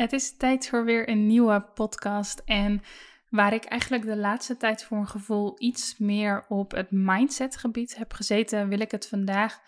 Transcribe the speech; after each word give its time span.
Het 0.00 0.12
is 0.12 0.36
tijd 0.36 0.68
voor 0.68 0.84
weer 0.84 1.08
een 1.08 1.26
nieuwe 1.26 1.60
podcast. 1.74 2.42
En 2.44 2.82
waar 3.28 3.52
ik 3.52 3.64
eigenlijk 3.64 4.04
de 4.04 4.16
laatste 4.16 4.56
tijd 4.56 4.84
voor 4.84 4.98
een 4.98 5.08
gevoel 5.08 5.54
iets 5.58 5.98
meer 5.98 6.44
op 6.48 6.70
het 6.70 6.90
mindsetgebied 6.90 7.96
heb 7.96 8.12
gezeten, 8.12 8.68
wil 8.68 8.80
ik 8.80 8.90
het 8.90 9.08
vandaag 9.08 9.60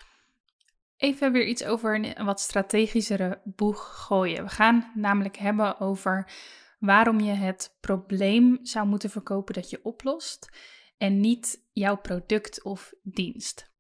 even 0.96 1.32
weer 1.32 1.46
iets 1.46 1.64
over 1.64 1.94
een 1.94 2.24
wat 2.24 2.40
strategischere 2.40 3.40
boeg 3.44 4.04
gooien. 4.06 4.44
We 4.44 4.50
gaan 4.50 4.90
namelijk 4.94 5.36
hebben 5.36 5.80
over 5.80 6.30
waarom 6.78 7.20
je 7.20 7.32
het 7.32 7.76
probleem 7.80 8.58
zou 8.62 8.86
moeten 8.86 9.10
verkopen 9.10 9.54
dat 9.54 9.70
je 9.70 9.84
oplost 9.84 10.50
en 10.98 11.20
niet 11.20 11.68
jouw 11.72 11.96
product 11.96 12.62
of 12.62 12.92
dienst. 13.02 13.70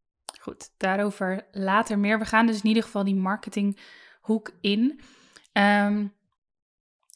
Goed, 0.40 0.74
daarover 0.76 1.46
later 1.50 1.98
meer. 1.98 2.18
We 2.18 2.24
gaan 2.24 2.46
dus 2.46 2.62
in 2.62 2.68
ieder 2.68 2.82
geval 2.82 3.04
die 3.04 3.16
marketinghoek 3.16 4.56
in. 4.60 5.00
Um, 5.52 6.20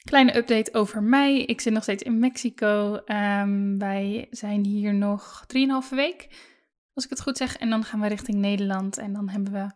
Kleine 0.07 0.37
update 0.37 0.75
over 0.75 1.03
mij. 1.03 1.43
Ik 1.43 1.61
zit 1.61 1.73
nog 1.73 1.83
steeds 1.83 2.03
in 2.03 2.19
Mexico. 2.19 3.01
Um, 3.07 3.79
wij 3.79 4.27
zijn 4.31 4.65
hier 4.65 4.95
nog 4.95 5.45
3,5 5.89 5.89
week, 5.91 6.29
als 6.95 7.05
ik 7.05 7.11
het 7.11 7.21
goed 7.21 7.37
zeg. 7.37 7.57
En 7.57 7.71
dan 7.71 7.85
gaan 7.85 8.01
we 8.01 8.07
richting 8.07 8.39
Nederland. 8.39 8.99
En 8.99 9.13
dan 9.13 9.29
hebben 9.29 9.53
we 9.53 9.71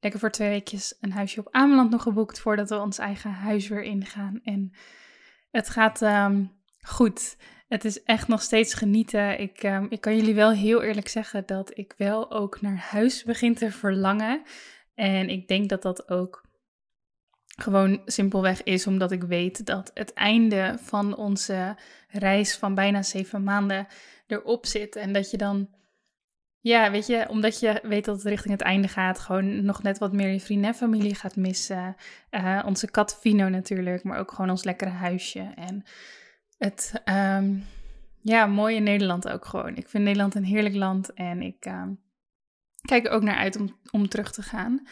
lekker 0.00 0.20
voor 0.20 0.30
twee 0.30 0.48
weekjes 0.48 0.96
een 1.00 1.12
huisje 1.12 1.40
op 1.40 1.48
Ameland 1.50 1.90
nog 1.90 2.02
geboekt 2.02 2.40
voordat 2.40 2.68
we 2.68 2.80
ons 2.80 2.98
eigen 2.98 3.30
huis 3.30 3.68
weer 3.68 3.82
ingaan. 3.82 4.40
En 4.42 4.72
het 5.50 5.68
gaat 5.68 6.02
um, 6.02 6.52
goed. 6.80 7.36
Het 7.68 7.84
is 7.84 8.02
echt 8.02 8.28
nog 8.28 8.42
steeds 8.42 8.74
genieten. 8.74 9.40
Ik, 9.40 9.62
um, 9.62 9.86
ik 9.90 10.00
kan 10.00 10.16
jullie 10.16 10.34
wel 10.34 10.52
heel 10.52 10.82
eerlijk 10.82 11.08
zeggen 11.08 11.46
dat 11.46 11.78
ik 11.78 11.94
wel 11.96 12.30
ook 12.30 12.60
naar 12.60 12.78
huis 12.78 13.24
begin 13.24 13.54
te 13.54 13.70
verlangen. 13.70 14.42
En 14.94 15.28
ik 15.28 15.48
denk 15.48 15.68
dat 15.68 15.82
dat 15.82 16.08
ook 16.08 16.43
gewoon 17.56 18.02
simpelweg 18.04 18.62
is 18.62 18.86
omdat 18.86 19.12
ik 19.12 19.22
weet 19.22 19.66
dat 19.66 19.90
het 19.94 20.12
einde 20.12 20.76
van 20.80 21.16
onze 21.16 21.76
reis 22.08 22.56
van 22.56 22.74
bijna 22.74 23.02
zeven 23.02 23.42
maanden 23.42 23.86
erop 24.26 24.66
zit. 24.66 24.96
En 24.96 25.12
dat 25.12 25.30
je 25.30 25.36
dan, 25.36 25.68
ja, 26.60 26.90
weet 26.90 27.06
je, 27.06 27.28
omdat 27.28 27.60
je 27.60 27.80
weet 27.82 28.04
dat 28.04 28.16
het 28.16 28.26
richting 28.26 28.52
het 28.52 28.62
einde 28.62 28.88
gaat, 28.88 29.18
gewoon 29.18 29.64
nog 29.64 29.82
net 29.82 29.98
wat 29.98 30.12
meer 30.12 30.28
je 30.28 30.40
vrienden 30.40 30.68
en 30.68 30.74
familie 30.76 31.14
gaat 31.14 31.36
missen. 31.36 31.96
Uh, 32.30 32.62
onze 32.66 32.90
kat 32.90 33.18
Fino 33.20 33.48
natuurlijk, 33.48 34.02
maar 34.02 34.18
ook 34.18 34.30
gewoon 34.30 34.50
ons 34.50 34.64
lekkere 34.64 34.90
huisje. 34.90 35.52
En 35.54 35.84
het, 36.58 37.02
um, 37.04 37.64
ja, 38.20 38.46
mooie 38.46 38.80
Nederland 38.80 39.28
ook 39.28 39.44
gewoon. 39.44 39.76
Ik 39.76 39.88
vind 39.88 40.04
Nederland 40.04 40.34
een 40.34 40.44
heerlijk 40.44 40.74
land 40.74 41.12
en 41.12 41.42
ik 41.42 41.66
um, 41.66 42.00
kijk 42.80 43.06
er 43.06 43.12
ook 43.12 43.22
naar 43.22 43.36
uit 43.36 43.56
om, 43.56 43.78
om 43.90 44.08
terug 44.08 44.32
te 44.32 44.42
gaan. 44.42 44.86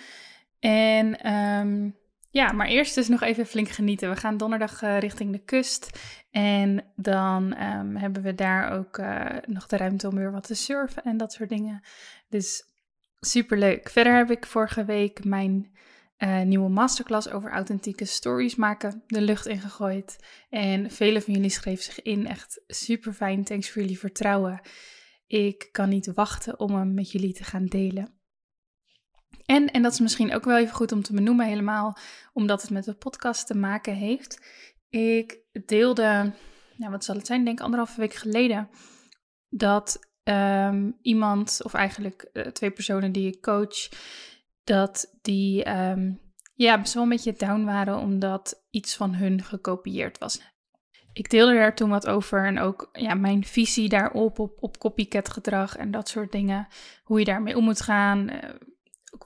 En 0.58 1.32
um, 1.32 2.00
ja, 2.32 2.52
maar 2.52 2.66
eerst 2.66 2.94
dus 2.94 3.08
nog 3.08 3.22
even 3.22 3.46
flink 3.46 3.68
genieten. 3.68 4.10
We 4.10 4.16
gaan 4.16 4.36
donderdag 4.36 4.82
uh, 4.82 4.98
richting 4.98 5.32
de 5.32 5.44
kust. 5.44 5.98
En 6.30 6.84
dan 6.96 7.62
um, 7.62 7.96
hebben 7.96 8.22
we 8.22 8.34
daar 8.34 8.72
ook 8.72 8.98
uh, 8.98 9.26
nog 9.46 9.66
de 9.66 9.76
ruimte 9.76 10.08
om 10.08 10.14
weer 10.14 10.32
wat 10.32 10.46
te 10.46 10.54
surfen 10.54 11.02
en 11.02 11.16
dat 11.16 11.32
soort 11.32 11.48
dingen. 11.48 11.82
Dus 12.28 12.64
super 13.20 13.58
leuk. 13.58 13.88
Verder 13.88 14.16
heb 14.16 14.30
ik 14.30 14.46
vorige 14.46 14.84
week 14.84 15.24
mijn 15.24 15.70
uh, 16.18 16.42
nieuwe 16.42 16.68
masterclass 16.68 17.30
over 17.30 17.50
authentieke 17.50 18.04
stories 18.04 18.54
maken 18.54 19.02
de 19.06 19.20
lucht 19.20 19.46
ingegooid. 19.46 20.16
En 20.48 20.90
vele 20.90 21.22
van 21.22 21.34
jullie 21.34 21.50
schreven 21.50 21.84
zich 21.84 22.02
in. 22.02 22.26
Echt 22.26 22.62
super 22.66 23.12
fijn. 23.12 23.44
Thanks 23.44 23.70
voor 23.70 23.82
jullie 23.82 23.98
vertrouwen. 23.98 24.60
Ik 25.26 25.68
kan 25.72 25.88
niet 25.88 26.12
wachten 26.14 26.60
om 26.60 26.74
hem 26.74 26.94
met 26.94 27.10
jullie 27.12 27.32
te 27.32 27.44
gaan 27.44 27.66
delen. 27.66 28.21
En, 29.46 29.70
en 29.70 29.82
dat 29.82 29.92
is 29.92 30.00
misschien 30.00 30.34
ook 30.34 30.44
wel 30.44 30.58
even 30.58 30.74
goed 30.74 30.92
om 30.92 31.02
te 31.02 31.14
benoemen, 31.14 31.46
helemaal 31.46 31.96
omdat 32.32 32.62
het 32.62 32.70
met 32.70 32.84
de 32.84 32.94
podcast 32.94 33.46
te 33.46 33.56
maken 33.56 33.94
heeft. 33.94 34.40
Ik 34.88 35.38
deelde, 35.66 36.32
nou 36.76 36.90
wat 36.90 37.04
zal 37.04 37.16
het 37.16 37.26
zijn, 37.26 37.44
denk 37.44 37.60
anderhalve 37.60 38.00
week 38.00 38.14
geleden, 38.14 38.68
dat 39.48 39.98
um, 40.24 40.98
iemand, 41.02 41.60
of 41.62 41.74
eigenlijk 41.74 42.30
uh, 42.32 42.46
twee 42.46 42.70
personen 42.70 43.12
die 43.12 43.26
ik 43.26 43.42
coach, 43.42 43.88
dat 44.64 45.18
die 45.22 45.70
um, 45.70 46.20
ja, 46.54 46.78
best 46.80 46.94
wel 46.94 47.02
een 47.02 47.08
beetje 47.08 47.32
down 47.32 47.64
waren 47.64 47.98
omdat 47.98 48.64
iets 48.70 48.96
van 48.96 49.14
hun 49.14 49.42
gekopieerd 49.42 50.18
was. 50.18 50.40
Ik 51.12 51.30
deelde 51.30 51.54
daar 51.54 51.74
toen 51.74 51.90
wat 51.90 52.06
over 52.06 52.46
en 52.46 52.58
ook 52.58 52.88
ja, 52.92 53.14
mijn 53.14 53.44
visie 53.44 53.88
daarop, 53.88 54.38
op, 54.38 54.62
op 54.62 54.78
copycat 54.78 55.28
gedrag 55.28 55.76
en 55.76 55.90
dat 55.90 56.08
soort 56.08 56.32
dingen. 56.32 56.66
Hoe 57.02 57.18
je 57.18 57.24
daarmee 57.24 57.56
om 57.56 57.64
moet 57.64 57.80
gaan, 57.80 58.30
uh, 58.30 58.38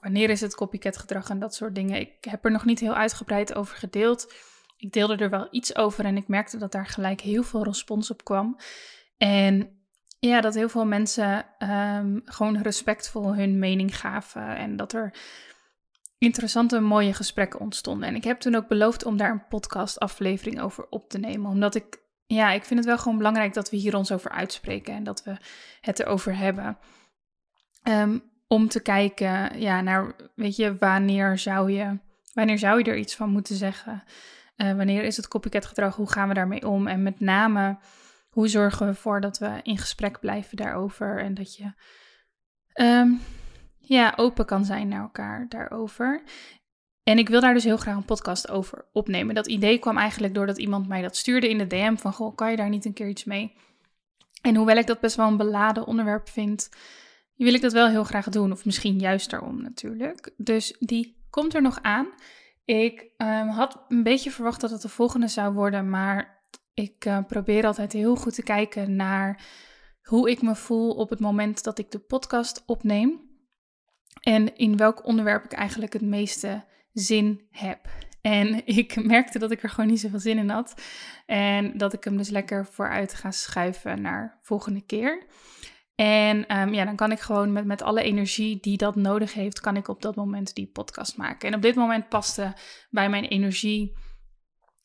wanneer 0.01 0.31
is 0.31 0.41
het 0.41 0.55
copycat 0.55 0.97
gedrag 0.97 1.29
en 1.29 1.39
dat 1.39 1.55
soort 1.55 1.75
dingen. 1.75 2.01
Ik 2.01 2.25
heb 2.25 2.45
er 2.45 2.51
nog 2.51 2.65
niet 2.65 2.81
heel 2.81 2.95
uitgebreid 2.95 3.55
over 3.55 3.77
gedeeld. 3.77 4.35
Ik 4.77 4.93
deelde 4.93 5.17
er 5.17 5.31
wel 5.31 5.49
iets 5.51 5.77
over 5.77 6.05
en 6.05 6.17
ik 6.17 6.29
merkte 6.29 6.59
dat 6.59 6.73
daar 6.73 6.87
gelijk 6.87 7.21
heel 7.21 7.43
veel 7.43 7.65
respons 7.65 8.11
op 8.11 8.25
kwam. 8.25 8.59
En 9.17 9.81
ja, 10.19 10.41
dat 10.41 10.55
heel 10.55 10.69
veel 10.69 10.87
mensen 10.87 11.47
um, 11.59 12.23
gewoon 12.25 12.63
respectvol 12.63 13.35
hun 13.35 13.59
mening 13.59 13.99
gaven 13.99 14.57
en 14.57 14.77
dat 14.77 14.93
er 14.93 15.15
interessante, 16.19 16.81
mooie 16.81 17.13
gesprekken 17.13 17.61
ontstonden. 17.61 18.09
En 18.09 18.15
ik 18.15 18.25
heb 18.25 18.41
toen 18.41 18.55
ook 18.55 18.69
beloofd 18.69 19.05
om 19.05 19.17
daar 19.17 19.31
een 19.31 19.47
podcastaflevering 19.47 20.61
over 20.61 20.87
op 20.91 21.09
te 21.09 21.19
nemen, 21.19 21.51
omdat 21.51 21.75
ik, 21.75 21.99
ja, 22.27 22.51
ik 22.51 22.65
vind 22.65 22.79
het 22.79 22.89
wel 22.89 22.99
gewoon 22.99 23.17
belangrijk 23.17 23.55
dat 23.55 23.71
we 23.71 23.77
hier 23.77 23.97
ons 23.97 24.13
over 24.13 24.31
uitspreken 24.31 24.95
en 24.95 25.05
dat 25.05 25.23
we 25.23 25.37
het 25.81 26.01
erover 26.01 26.37
hebben. 26.37 26.79
Um, 27.83 28.23
om 28.47 28.69
te 28.69 28.81
kijken 28.81 29.61
ja, 29.61 29.81
naar, 29.81 30.15
weet 30.35 30.57
je, 30.57 30.77
wanneer 30.77 31.39
zou 31.39 31.73
je, 31.73 31.99
wanneer 32.33 32.59
zou 32.59 32.79
je 32.79 32.85
er 32.85 32.97
iets 32.97 33.17
van 33.17 33.31
moeten 33.31 33.57
zeggen? 33.57 34.05
Uh, 34.57 34.77
wanneer 34.77 35.03
is 35.03 35.17
het 35.17 35.29
copycat 35.29 35.67
gedrag? 35.67 35.97
Hoe 35.97 36.11
gaan 36.11 36.29
we 36.29 36.35
daarmee 36.35 36.69
om? 36.69 36.87
En 36.87 37.03
met 37.03 37.21
name, 37.21 37.79
hoe 38.31 38.49
zorgen 38.49 38.87
we 38.87 38.93
ervoor 38.93 39.21
dat 39.21 39.39
we 39.39 39.61
in 39.63 39.79
gesprek 39.79 40.21
blijven 40.21 40.57
daarover 40.57 41.19
en 41.19 41.35
dat 41.35 41.57
je 41.57 41.73
um, 42.75 43.21
ja, 43.79 44.13
open 44.17 44.47
kan 44.47 44.65
zijn 44.65 44.89
naar 44.89 45.01
elkaar 45.01 45.47
daarover. 45.49 46.23
En 47.03 47.19
ik 47.19 47.29
wil 47.29 47.41
daar 47.41 47.55
dus 47.55 47.65
heel 47.65 47.77
graag 47.77 47.97
een 47.97 48.05
podcast 48.05 48.51
over 48.51 48.85
opnemen. 48.93 49.35
Dat 49.35 49.47
idee 49.47 49.79
kwam 49.79 49.99
eigenlijk 49.99 50.35
doordat 50.35 50.59
iemand 50.59 50.89
mij 50.89 51.03
dat 51.03 51.17
stuurde 51.17 51.49
in 51.49 51.59
de 51.59 51.67
DM 51.67 51.97
van, 51.97 52.13
goh, 52.13 52.37
kan 52.37 52.51
je 52.51 52.57
daar 52.57 52.69
niet 52.69 52.85
een 52.85 52.93
keer 52.93 53.09
iets 53.09 53.25
mee? 53.25 53.57
En 54.43 54.55
hoewel 54.55 54.77
ik 54.77 54.87
dat 54.87 55.01
best 55.01 55.17
wel 55.17 55.27
een 55.27 55.37
beladen 55.37 55.87
onderwerp 55.87 56.29
vind, 56.29 56.69
wil 57.45 57.55
ik 57.55 57.61
dat 57.61 57.73
wel 57.73 57.89
heel 57.89 58.05
graag 58.05 58.29
doen. 58.29 58.53
Of 58.53 58.65
misschien 58.65 58.99
juist 58.99 59.31
daarom 59.31 59.63
natuurlijk. 59.63 60.33
Dus 60.37 60.77
die 60.79 61.25
komt 61.31 61.55
er 61.55 61.63
nog 61.63 61.79
aan. 61.83 62.07
Ik 62.65 63.11
um, 63.17 63.49
had 63.49 63.85
een 63.89 64.03
beetje 64.03 64.31
verwacht 64.31 64.61
dat 64.61 64.71
het 64.71 64.83
de 64.83 64.89
volgende 64.89 65.29
zou 65.29 65.55
worden. 65.55 65.91
Maar 65.91 66.45
ik 66.75 67.05
uh, 67.05 67.19
probeer 67.27 67.67
altijd 67.67 67.93
heel 67.93 68.17
goed 68.17 68.35
te 68.35 68.43
kijken 68.43 68.97
naar 68.97 69.45
hoe 70.03 70.31
ik 70.31 70.43
me 70.43 70.55
voel 70.55 70.91
op 70.91 71.11
het 71.11 71.21
moment 71.21 71.65
dat 71.65 71.79
ik 71.79 71.91
de 71.91 71.99
podcast 71.99 72.63
opneem. 72.67 73.21
En 74.21 74.57
in 74.57 74.77
welk 74.77 75.05
onderwerp 75.07 75.45
ik 75.45 75.53
eigenlijk 75.53 75.93
het 75.93 76.03
meeste 76.03 76.65
zin 76.93 77.47
heb. 77.51 77.89
En 78.21 78.67
ik 78.81 79.05
merkte 79.05 79.39
dat 79.39 79.51
ik 79.51 79.63
er 79.63 79.71
gewoon 79.71 79.91
niet 79.91 80.01
zoveel 80.01 80.19
zin 80.19 80.39
in 80.39 80.51
had. 80.51 80.75
En 81.27 81.79
dat 81.79 81.93
ik 81.93 82.05
hem 82.05 82.17
dus 82.17 82.29
lekker 82.29 82.67
vooruit 82.67 83.15
ga 83.15 83.31
schuiven 83.31 84.01
naar 84.01 84.39
volgende 84.43 84.81
keer. 84.81 85.27
En 85.97 86.47
ehm, 86.47 86.75
ja, 86.75 86.85
dan 86.85 86.97
kan 86.97 87.13
ik 87.13 87.21
gewoon 87.21 87.53
met, 87.53 87.65
met 87.65 87.83
alle 87.83 88.03
energie 88.03 88.61
die 88.61 88.77
dat 88.77 88.97
nodig 88.97 89.35
heeft, 89.35 89.61
kan 89.61 89.77
ik 89.77 89.89
op 89.89 90.03
dat 90.03 90.15
moment 90.15 90.55
die 90.55 90.67
podcast 90.67 91.17
maken. 91.17 91.49
En 91.49 91.55
op 91.55 91.63
dit 91.63 91.75
moment 91.75 92.09
paste 92.09 92.55
bij 92.91 93.09
mijn 93.09 93.25
energie 93.25 93.97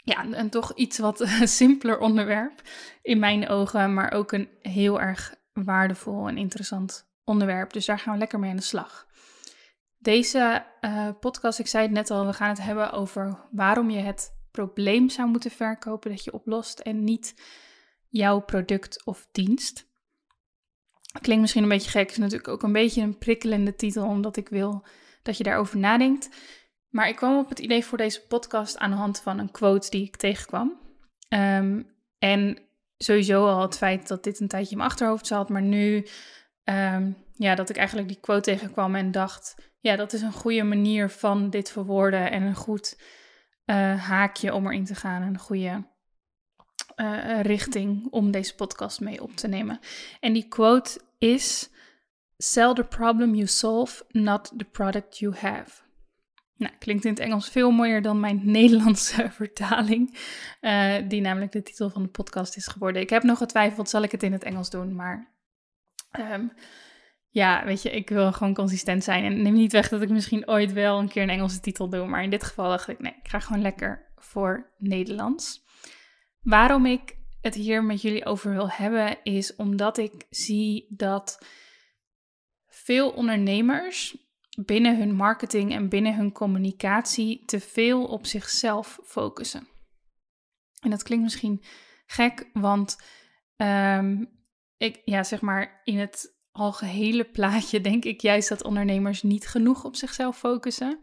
ja, 0.03 0.25
een, 0.25 0.49
toch 0.49 0.73
iets 0.75 0.97
wat 0.97 1.27
simpeler 1.43 1.99
onderwerp 1.99 2.61
in 3.01 3.19
mijn 3.19 3.49
ogen, 3.49 3.93
maar 3.93 4.11
ook 4.11 4.31
een 4.31 4.49
heel 4.61 5.01
erg 5.01 5.35
waardevol 5.53 6.27
en 6.27 6.37
interessant 6.37 7.09
onderwerp. 7.23 7.73
Dus 7.73 7.85
daar 7.85 7.99
gaan 7.99 8.13
we 8.13 8.19
lekker 8.19 8.39
mee 8.39 8.49
aan 8.49 8.55
de 8.55 8.61
slag. 8.61 9.07
Deze 9.97 10.65
uh, 10.81 11.09
podcast, 11.19 11.59
ik 11.59 11.67
zei 11.67 11.83
het 11.83 11.93
net 11.93 12.09
al, 12.09 12.25
we 12.25 12.33
gaan 12.33 12.49
het 12.49 12.61
hebben 12.61 12.91
over 12.91 13.47
waarom 13.51 13.89
je 13.89 13.99
het 13.99 14.39
probleem 14.51 15.09
zou 15.09 15.29
moeten 15.29 15.51
verkopen 15.51 16.09
dat 16.09 16.23
je 16.23 16.33
oplost 16.33 16.79
en 16.79 17.03
niet 17.03 17.41
jouw 18.07 18.39
product 18.39 19.05
of 19.05 19.27
dienst. 19.31 19.90
Klinkt 21.19 21.41
misschien 21.41 21.63
een 21.63 21.69
beetje 21.69 21.89
gek, 21.89 22.09
is 22.09 22.17
natuurlijk 22.17 22.47
ook 22.47 22.63
een 22.63 22.71
beetje 22.71 23.01
een 23.01 23.17
prikkelende 23.17 23.75
titel, 23.75 24.05
omdat 24.05 24.37
ik 24.37 24.49
wil 24.49 24.85
dat 25.23 25.37
je 25.37 25.43
daarover 25.43 25.77
nadenkt. 25.77 26.29
Maar 26.89 27.07
ik 27.07 27.15
kwam 27.15 27.37
op 27.37 27.49
het 27.49 27.59
idee 27.59 27.85
voor 27.85 27.97
deze 27.97 28.27
podcast 28.27 28.77
aan 28.77 28.89
de 28.89 28.95
hand 28.95 29.21
van 29.21 29.39
een 29.39 29.51
quote 29.51 29.89
die 29.89 30.05
ik 30.05 30.15
tegenkwam. 30.15 30.79
Um, 31.29 31.95
en 32.19 32.57
sowieso 32.97 33.47
al 33.47 33.61
het 33.61 33.77
feit 33.77 34.07
dat 34.07 34.23
dit 34.23 34.39
een 34.39 34.47
tijdje 34.47 34.71
in 34.71 34.77
mijn 34.77 34.89
achterhoofd 34.89 35.27
zat, 35.27 35.49
maar 35.49 35.61
nu 35.61 36.05
um, 36.63 37.17
ja, 37.33 37.55
dat 37.55 37.69
ik 37.69 37.77
eigenlijk 37.77 38.07
die 38.07 38.19
quote 38.19 38.41
tegenkwam 38.41 38.95
en 38.95 39.11
dacht, 39.11 39.71
ja, 39.79 39.95
dat 39.95 40.13
is 40.13 40.21
een 40.21 40.33
goede 40.33 40.63
manier 40.63 41.09
van 41.09 41.49
dit 41.49 41.71
verwoorden 41.71 42.31
en 42.31 42.43
een 42.43 42.55
goed 42.55 43.01
uh, 43.65 44.07
haakje 44.07 44.53
om 44.53 44.65
erin 44.65 44.85
te 44.85 44.95
gaan, 44.95 45.21
een 45.21 45.37
goede 45.37 45.83
uh, 46.95 47.41
richting 47.41 48.07
om 48.09 48.31
deze 48.31 48.55
podcast 48.55 48.99
mee 48.99 49.23
op 49.23 49.35
te 49.35 49.47
nemen. 49.47 49.79
En 50.19 50.33
die 50.33 50.47
quote 50.47 51.01
is: 51.17 51.69
Sell 52.37 52.73
the 52.73 52.83
problem 52.83 53.35
you 53.35 53.47
solve, 53.47 54.05
not 54.09 54.53
the 54.57 54.65
product 54.65 55.17
you 55.17 55.35
have. 55.35 55.81
Nou, 56.55 56.73
klinkt 56.79 57.05
in 57.05 57.11
het 57.11 57.19
Engels 57.19 57.49
veel 57.49 57.71
mooier 57.71 58.01
dan 58.01 58.19
mijn 58.19 58.41
Nederlandse 58.51 59.29
vertaling, 59.31 60.17
uh, 60.61 60.95
die 61.07 61.21
namelijk 61.21 61.51
de 61.51 61.63
titel 61.63 61.89
van 61.89 62.03
de 62.03 62.09
podcast 62.09 62.55
is 62.55 62.67
geworden. 62.67 63.01
Ik 63.01 63.09
heb 63.09 63.23
nog 63.23 63.37
getwijfeld, 63.37 63.89
zal 63.89 64.03
ik 64.03 64.11
het 64.11 64.23
in 64.23 64.31
het 64.31 64.43
Engels 64.43 64.69
doen, 64.69 64.95
maar 64.95 65.33
um, 66.19 66.51
ja, 67.29 67.65
weet 67.65 67.81
je, 67.81 67.91
ik 67.91 68.09
wil 68.09 68.31
gewoon 68.31 68.53
consistent 68.53 69.03
zijn. 69.03 69.23
En 69.23 69.41
neem 69.41 69.53
niet 69.53 69.71
weg 69.71 69.89
dat 69.89 70.01
ik 70.01 70.09
misschien 70.09 70.47
ooit 70.47 70.73
wel 70.73 70.99
een 70.99 71.09
keer 71.09 71.23
een 71.23 71.29
Engelse 71.29 71.59
titel 71.59 71.89
doe, 71.89 72.07
maar 72.07 72.23
in 72.23 72.29
dit 72.29 72.43
geval 72.43 72.69
dacht 72.69 72.87
ik, 72.87 72.99
nee, 72.99 73.15
ik 73.23 73.29
ga 73.29 73.39
gewoon 73.39 73.61
lekker 73.61 74.11
voor 74.15 74.71
Nederlands. 74.77 75.63
Waarom 76.41 76.85
ik 76.85 77.17
het 77.41 77.55
hier 77.55 77.83
met 77.83 78.01
jullie 78.01 78.25
over 78.25 78.51
wil 78.51 78.69
hebben, 78.69 79.23
is 79.23 79.55
omdat 79.55 79.97
ik 79.97 80.25
zie 80.29 80.85
dat 80.89 81.45
veel 82.67 83.09
ondernemers 83.09 84.17
binnen 84.65 84.97
hun 84.97 85.15
marketing 85.15 85.73
en 85.73 85.89
binnen 85.89 86.15
hun 86.15 86.31
communicatie 86.31 87.45
te 87.45 87.59
veel 87.59 88.05
op 88.05 88.25
zichzelf 88.25 88.99
focussen. 89.03 89.67
En 90.79 90.89
dat 90.89 91.03
klinkt 91.03 91.23
misschien 91.23 91.63
gek, 92.05 92.49
want 92.53 93.01
um, 93.57 94.29
ik, 94.77 95.01
ja, 95.05 95.23
zeg 95.23 95.41
maar, 95.41 95.81
in 95.83 95.97
het 95.97 96.39
algehele 96.51 97.23
plaatje 97.23 97.81
denk 97.81 98.05
ik 98.05 98.21
juist 98.21 98.49
dat 98.49 98.63
ondernemers 98.63 99.23
niet 99.23 99.47
genoeg 99.47 99.83
op 99.83 99.95
zichzelf 99.95 100.37
focussen. 100.37 100.99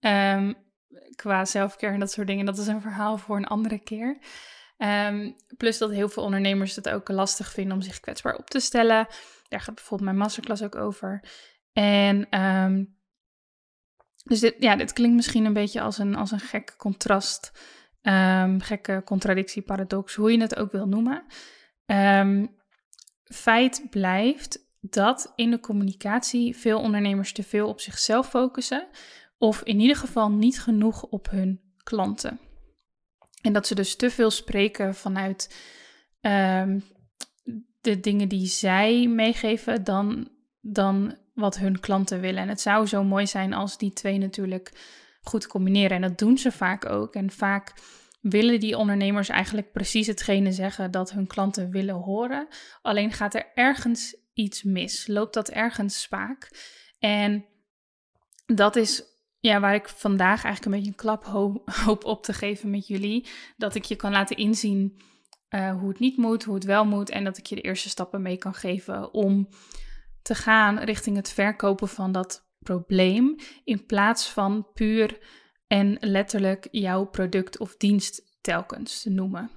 Um, 0.00 0.67
qua 1.14 1.44
zelfcare 1.44 1.92
en 1.92 2.00
dat 2.00 2.10
soort 2.10 2.26
dingen, 2.26 2.46
dat 2.46 2.58
is 2.58 2.66
een 2.66 2.80
verhaal 2.80 3.18
voor 3.18 3.36
een 3.36 3.46
andere 3.46 3.78
keer. 3.78 4.18
Um, 4.78 5.36
plus 5.56 5.78
dat 5.78 5.90
heel 5.90 6.08
veel 6.08 6.22
ondernemers 6.22 6.76
het 6.76 6.88
ook 6.88 7.08
lastig 7.08 7.52
vinden 7.52 7.74
om 7.74 7.82
zich 7.82 8.00
kwetsbaar 8.00 8.36
op 8.36 8.50
te 8.50 8.60
stellen. 8.60 9.06
Daar 9.48 9.60
gaat 9.60 9.74
bijvoorbeeld 9.74 10.10
mijn 10.10 10.22
masterclass 10.22 10.62
ook 10.62 10.76
over. 10.76 11.24
En 11.72 12.40
um, 12.40 12.96
dus 14.24 14.40
dit, 14.40 14.54
ja, 14.58 14.76
dit 14.76 14.92
klinkt 14.92 15.16
misschien 15.16 15.44
een 15.44 15.52
beetje 15.52 15.80
als 15.80 15.98
een, 15.98 16.16
als 16.16 16.30
een 16.30 16.40
gek 16.40 16.74
contrast, 16.76 17.52
um, 18.02 18.60
gekke 18.60 19.02
contradictie, 19.04 19.62
paradox, 19.62 20.14
hoe 20.14 20.32
je 20.32 20.40
het 20.40 20.56
ook 20.56 20.72
wil 20.72 20.86
noemen. 20.86 21.24
Feit 23.24 23.86
blijft 23.90 24.66
dat 24.80 25.32
in 25.34 25.50
de 25.50 25.60
communicatie 25.60 26.56
veel 26.56 26.80
ondernemers 26.80 27.32
te 27.32 27.42
veel 27.42 27.68
op 27.68 27.80
zichzelf 27.80 28.28
focussen, 28.28 28.88
of 29.38 29.62
in 29.62 29.80
ieder 29.80 29.96
geval 29.96 30.30
niet 30.30 30.60
genoeg 30.60 31.02
op 31.02 31.30
hun 31.30 31.60
klanten. 31.82 32.40
En 33.42 33.52
dat 33.52 33.66
ze 33.66 33.74
dus 33.74 33.96
te 33.96 34.10
veel 34.10 34.30
spreken 34.30 34.94
vanuit 34.94 35.54
um, 36.20 36.84
de 37.80 38.00
dingen 38.00 38.28
die 38.28 38.46
zij 38.46 39.06
meegeven 39.06 39.84
dan, 39.84 40.28
dan 40.60 41.16
wat 41.34 41.58
hun 41.58 41.80
klanten 41.80 42.20
willen. 42.20 42.42
En 42.42 42.48
het 42.48 42.60
zou 42.60 42.86
zo 42.86 43.04
mooi 43.04 43.26
zijn 43.26 43.52
als 43.52 43.78
die 43.78 43.92
twee 43.92 44.18
natuurlijk 44.18 44.72
goed 45.20 45.46
combineren. 45.46 45.90
En 45.90 46.02
dat 46.02 46.18
doen 46.18 46.38
ze 46.38 46.52
vaak 46.52 46.88
ook. 46.88 47.14
En 47.14 47.30
vaak 47.30 47.72
willen 48.20 48.60
die 48.60 48.76
ondernemers 48.76 49.28
eigenlijk 49.28 49.72
precies 49.72 50.06
hetgene 50.06 50.52
zeggen 50.52 50.90
dat 50.90 51.12
hun 51.12 51.26
klanten 51.26 51.70
willen 51.70 51.94
horen. 51.94 52.48
Alleen 52.82 53.12
gaat 53.12 53.34
er 53.34 53.46
ergens 53.54 54.16
iets 54.34 54.62
mis, 54.62 55.06
loopt 55.06 55.34
dat 55.34 55.48
ergens 55.48 56.00
spaak. 56.00 56.50
En 56.98 57.44
dat 58.46 58.76
is 58.76 59.02
ja, 59.40 59.60
waar 59.60 59.74
ik 59.74 59.88
vandaag 59.88 60.44
eigenlijk 60.44 60.64
een 60.64 60.70
beetje 60.70 60.88
een 60.88 60.94
klap 60.94 61.24
hoop 61.84 62.04
op 62.04 62.22
te 62.22 62.32
geven 62.32 62.70
met 62.70 62.86
jullie. 62.86 63.26
Dat 63.56 63.74
ik 63.74 63.84
je 63.84 63.96
kan 63.96 64.12
laten 64.12 64.36
inzien 64.36 65.00
uh, 65.50 65.78
hoe 65.78 65.88
het 65.88 65.98
niet 65.98 66.16
moet, 66.16 66.44
hoe 66.44 66.54
het 66.54 66.64
wel 66.64 66.84
moet. 66.84 67.10
En 67.10 67.24
dat 67.24 67.38
ik 67.38 67.46
je 67.46 67.54
de 67.54 67.60
eerste 67.60 67.88
stappen 67.88 68.22
mee 68.22 68.36
kan 68.36 68.54
geven 68.54 69.14
om 69.14 69.48
te 70.22 70.34
gaan 70.34 70.78
richting 70.78 71.16
het 71.16 71.32
verkopen 71.32 71.88
van 71.88 72.12
dat 72.12 72.46
probleem. 72.58 73.36
In 73.64 73.86
plaats 73.86 74.30
van 74.30 74.66
puur 74.72 75.18
en 75.66 75.96
letterlijk 76.00 76.68
jouw 76.70 77.04
product 77.04 77.58
of 77.58 77.76
dienst 77.76 78.38
telkens 78.40 79.02
te 79.02 79.10
noemen. 79.10 79.50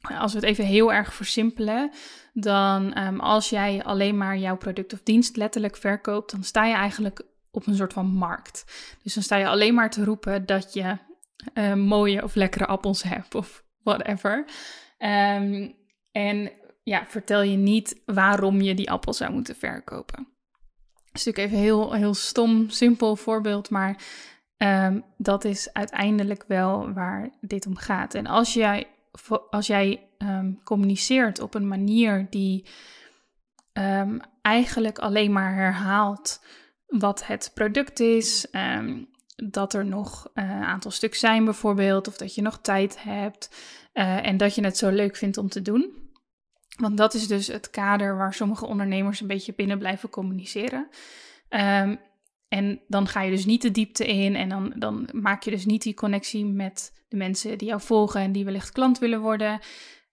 Als 0.00 0.32
we 0.32 0.38
het 0.38 0.48
even 0.48 0.64
heel 0.64 0.92
erg 0.92 1.14
versimpelen, 1.14 1.90
dan 2.32 2.98
um, 2.98 3.20
als 3.20 3.50
jij 3.50 3.84
alleen 3.84 4.16
maar 4.16 4.38
jouw 4.38 4.56
product 4.56 4.92
of 4.92 5.02
dienst 5.02 5.36
letterlijk 5.36 5.76
verkoopt, 5.76 6.30
dan 6.30 6.44
sta 6.44 6.64
je 6.64 6.74
eigenlijk 6.74 7.22
op 7.50 7.66
een 7.66 7.74
soort 7.74 7.92
van 7.92 8.06
markt. 8.06 8.64
Dus 9.02 9.14
dan 9.14 9.22
sta 9.22 9.36
je 9.36 9.48
alleen 9.48 9.74
maar 9.74 9.90
te 9.90 10.04
roepen 10.04 10.46
dat 10.46 10.72
je 10.72 10.96
uh, 11.54 11.74
mooie 11.74 12.22
of 12.22 12.34
lekkere 12.34 12.66
appels 12.66 13.02
hebt 13.02 13.34
of 13.34 13.64
whatever. 13.82 14.44
Um, 14.98 15.74
en 16.12 16.52
ja, 16.82 17.06
vertel 17.06 17.42
je 17.42 17.56
niet 17.56 18.02
waarom 18.04 18.60
je 18.60 18.74
die 18.74 18.90
appel 18.90 19.12
zou 19.12 19.32
moeten 19.32 19.56
verkopen. 19.56 20.28
Dat 21.04 21.20
is 21.20 21.24
natuurlijk 21.24 21.52
even 21.52 21.64
heel, 21.64 21.92
heel 21.92 22.14
stom, 22.14 22.68
simpel 22.68 23.16
voorbeeld, 23.16 23.70
maar 23.70 24.02
um, 24.56 25.04
dat 25.16 25.44
is 25.44 25.72
uiteindelijk 25.72 26.44
wel 26.48 26.92
waar 26.92 27.30
dit 27.40 27.66
om 27.66 27.76
gaat. 27.76 28.14
En 28.14 28.26
als 28.26 28.54
jij, 28.54 28.86
als 29.50 29.66
jij 29.66 30.08
um, 30.18 30.60
communiceert 30.64 31.40
op 31.40 31.54
een 31.54 31.68
manier 31.68 32.26
die 32.30 32.66
eigenlijk 34.42 34.98
alleen 34.98 35.32
maar 35.32 35.54
herhaalt 35.54 36.44
wat 36.90 37.26
het 37.26 37.50
product 37.54 38.00
is, 38.00 38.46
dat 39.36 39.74
er 39.74 39.86
nog 39.86 40.30
een 40.34 40.44
uh, 40.44 40.62
aantal 40.62 40.90
stuk 40.90 41.14
zijn 41.14 41.44
bijvoorbeeld, 41.44 42.08
of 42.08 42.16
dat 42.16 42.34
je 42.34 42.42
nog 42.42 42.58
tijd 42.60 43.02
hebt 43.02 43.50
uh, 43.94 44.26
en 44.26 44.36
dat 44.36 44.54
je 44.54 44.64
het 44.64 44.76
zo 44.76 44.90
leuk 44.90 45.16
vindt 45.16 45.36
om 45.36 45.48
te 45.48 45.62
doen. 45.62 45.92
Want 46.76 46.96
dat 46.96 47.14
is 47.14 47.26
dus 47.26 47.46
het 47.46 47.70
kader 47.70 48.16
waar 48.16 48.34
sommige 48.34 48.66
ondernemers 48.66 49.20
een 49.20 49.26
beetje 49.26 49.54
binnen 49.54 49.78
blijven 49.78 50.08
communiceren. 50.08 50.88
Um, 51.48 52.00
en 52.48 52.80
dan 52.88 53.08
ga 53.08 53.22
je 53.22 53.30
dus 53.30 53.44
niet 53.44 53.62
de 53.62 53.70
diepte 53.70 54.06
in 54.06 54.36
en 54.36 54.48
dan, 54.48 54.72
dan 54.76 55.08
maak 55.12 55.42
je 55.42 55.50
dus 55.50 55.64
niet 55.64 55.82
die 55.82 55.94
connectie 55.94 56.44
met 56.44 57.04
de 57.08 57.16
mensen 57.16 57.58
die 57.58 57.68
jou 57.68 57.80
volgen 57.80 58.20
en 58.20 58.32
die 58.32 58.44
wellicht 58.44 58.72
klant 58.72 58.98
willen 58.98 59.20
worden. 59.20 59.60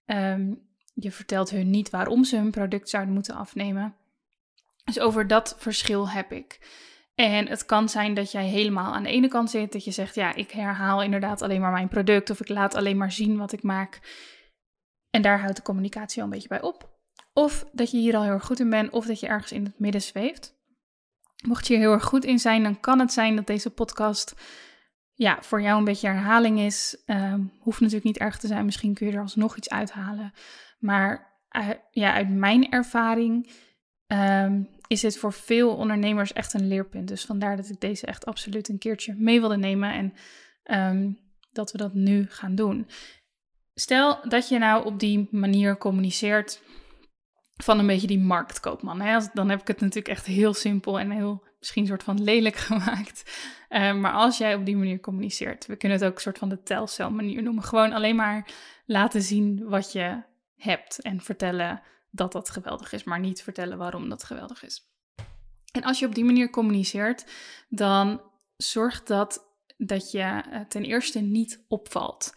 Um, 0.05 0.61
je 0.93 1.11
vertelt 1.11 1.49
hun 1.49 1.69
niet 1.69 1.89
waarom 1.89 2.23
ze 2.23 2.35
hun 2.35 2.51
product 2.51 2.89
zouden 2.89 3.13
moeten 3.13 3.35
afnemen. 3.35 3.95
Dus 4.87 4.99
over 4.99 5.27
dat 5.27 5.55
verschil 5.57 6.09
heb 6.09 6.31
ik. 6.31 6.59
En 7.15 7.47
het 7.47 7.65
kan 7.65 7.89
zijn 7.89 8.13
dat 8.13 8.31
jij 8.31 8.45
helemaal 8.45 8.93
aan 8.93 9.03
de 9.03 9.09
ene 9.09 9.27
kant 9.27 9.49
zit, 9.49 9.71
dat 9.71 9.83
je 9.83 9.91
zegt, 9.91 10.15
ja, 10.15 10.35
ik 10.35 10.51
herhaal 10.51 11.03
inderdaad 11.03 11.41
alleen 11.41 11.61
maar 11.61 11.71
mijn 11.71 11.87
product 11.87 12.29
of 12.29 12.39
ik 12.39 12.49
laat 12.49 12.75
alleen 12.75 12.97
maar 12.97 13.11
zien 13.11 13.37
wat 13.37 13.51
ik 13.51 13.63
maak. 13.63 13.99
En 15.09 15.21
daar 15.21 15.39
houdt 15.39 15.55
de 15.55 15.61
communicatie 15.61 16.17
al 16.17 16.23
een 16.27 16.33
beetje 16.33 16.47
bij 16.47 16.61
op. 16.61 16.99
Of 17.33 17.65
dat 17.71 17.91
je 17.91 17.97
hier 17.97 18.15
al 18.15 18.23
heel 18.23 18.31
erg 18.31 18.45
goed 18.45 18.59
in 18.59 18.69
bent, 18.69 18.89
of 18.89 19.05
dat 19.05 19.19
je 19.19 19.27
ergens 19.27 19.51
in 19.51 19.63
het 19.63 19.79
midden 19.79 20.01
zweeft. 20.01 20.55
Mocht 21.45 21.67
je 21.67 21.73
hier 21.73 21.83
heel 21.83 21.93
erg 21.93 22.03
goed 22.03 22.25
in 22.25 22.39
zijn, 22.39 22.63
dan 22.63 22.79
kan 22.79 22.99
het 22.99 23.13
zijn 23.13 23.35
dat 23.35 23.47
deze 23.47 23.69
podcast 23.69 24.33
ja, 25.13 25.41
voor 25.41 25.61
jou 25.61 25.77
een 25.77 25.83
beetje 25.83 26.07
herhaling 26.07 26.59
is. 26.59 27.03
Um, 27.05 27.51
hoeft 27.59 27.79
natuurlijk 27.79 28.05
niet 28.05 28.17
erg 28.17 28.37
te 28.37 28.47
zijn, 28.47 28.65
misschien 28.65 28.93
kun 28.93 29.07
je 29.07 29.13
er 29.13 29.21
alsnog 29.21 29.57
iets 29.57 29.69
uithalen. 29.69 30.33
Maar 30.79 31.39
uh, 31.51 31.69
ja, 31.91 32.13
uit 32.13 32.29
mijn 32.29 32.71
ervaring 32.71 33.51
um, 34.07 34.69
is 34.87 35.01
dit 35.01 35.17
voor 35.17 35.33
veel 35.33 35.75
ondernemers 35.75 36.33
echt 36.33 36.53
een 36.53 36.67
leerpunt. 36.67 37.07
Dus 37.07 37.25
vandaar 37.25 37.57
dat 37.57 37.69
ik 37.69 37.81
deze 37.81 38.05
echt 38.05 38.25
absoluut 38.25 38.69
een 38.69 38.77
keertje 38.77 39.15
mee 39.17 39.39
wilde 39.39 39.57
nemen 39.57 39.93
en 39.93 40.13
um, 40.95 41.19
dat 41.51 41.71
we 41.71 41.77
dat 41.77 41.93
nu 41.93 42.25
gaan 42.29 42.55
doen. 42.55 42.87
Stel 43.73 44.29
dat 44.29 44.49
je 44.49 44.57
nou 44.57 44.85
op 44.85 44.99
die 44.99 45.27
manier 45.31 45.77
communiceert 45.77 46.61
van 47.55 47.79
een 47.79 47.87
beetje 47.87 48.07
die 48.07 48.19
marktkoopman. 48.19 49.01
Hè? 49.01 49.19
Dan 49.33 49.49
heb 49.49 49.61
ik 49.61 49.67
het 49.67 49.79
natuurlijk 49.79 50.07
echt 50.07 50.25
heel 50.25 50.53
simpel 50.53 50.99
en 50.99 51.11
heel 51.11 51.43
misschien 51.59 51.81
een 51.81 51.87
soort 51.87 52.03
van 52.03 52.23
lelijk 52.23 52.55
gemaakt. 52.69 53.45
Uh, 53.69 53.93
maar 53.93 54.11
als 54.11 54.37
jij 54.37 54.55
op 54.55 54.65
die 54.65 54.77
manier 54.77 54.99
communiceert, 54.99 55.65
we 55.65 55.75
kunnen 55.75 55.97
het 55.97 56.07
ook 56.07 56.15
een 56.15 56.21
soort 56.21 56.37
van 56.37 56.49
de 56.49 56.63
telcel 56.63 57.11
manier 57.11 57.43
noemen. 57.43 57.63
Gewoon 57.63 57.93
alleen 57.93 58.15
maar 58.15 58.47
laten 58.85 59.21
zien 59.21 59.63
wat 59.69 59.91
je 59.91 60.21
hebt 60.55 61.01
en 61.01 61.21
vertellen 61.21 61.81
dat 62.09 62.31
dat 62.31 62.49
geweldig 62.49 62.91
is, 62.91 63.03
maar 63.03 63.19
niet 63.19 63.43
vertellen 63.43 63.77
waarom 63.77 64.09
dat 64.09 64.23
geweldig 64.23 64.63
is. 64.63 64.91
En 65.71 65.83
als 65.83 65.99
je 65.99 66.05
op 66.05 66.15
die 66.15 66.25
manier 66.25 66.49
communiceert, 66.49 67.25
dan 67.69 68.21
zorgt 68.57 69.07
dat 69.07 69.55
dat 69.77 70.11
je 70.11 70.19
eh, 70.51 70.61
ten 70.61 70.83
eerste 70.83 71.19
niet 71.19 71.65
opvalt. 71.67 72.33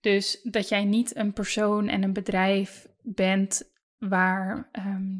Dus 0.00 0.40
dat 0.42 0.68
jij 0.68 0.84
niet 0.84 1.16
een 1.16 1.32
persoon 1.32 1.88
en 1.88 2.02
een 2.02 2.12
bedrijf 2.12 2.86
bent 3.02 3.62
waar, 3.98 4.68
ehm, 4.72 5.18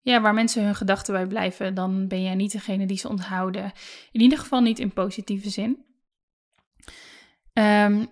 ja, 0.00 0.20
waar 0.20 0.34
mensen 0.34 0.64
hun 0.64 0.74
gedachten 0.74 1.14
bij 1.14 1.26
blijven. 1.26 1.74
Dan 1.74 2.08
ben 2.08 2.22
jij 2.22 2.34
niet 2.34 2.52
degene 2.52 2.86
die 2.86 2.98
ze 2.98 3.08
onthouden. 3.08 3.72
In 4.12 4.20
ieder 4.20 4.38
geval 4.38 4.60
niet 4.60 4.78
in 4.78 4.92
positieve 4.92 5.50
zin. 5.50 5.84
Um, 7.52 8.10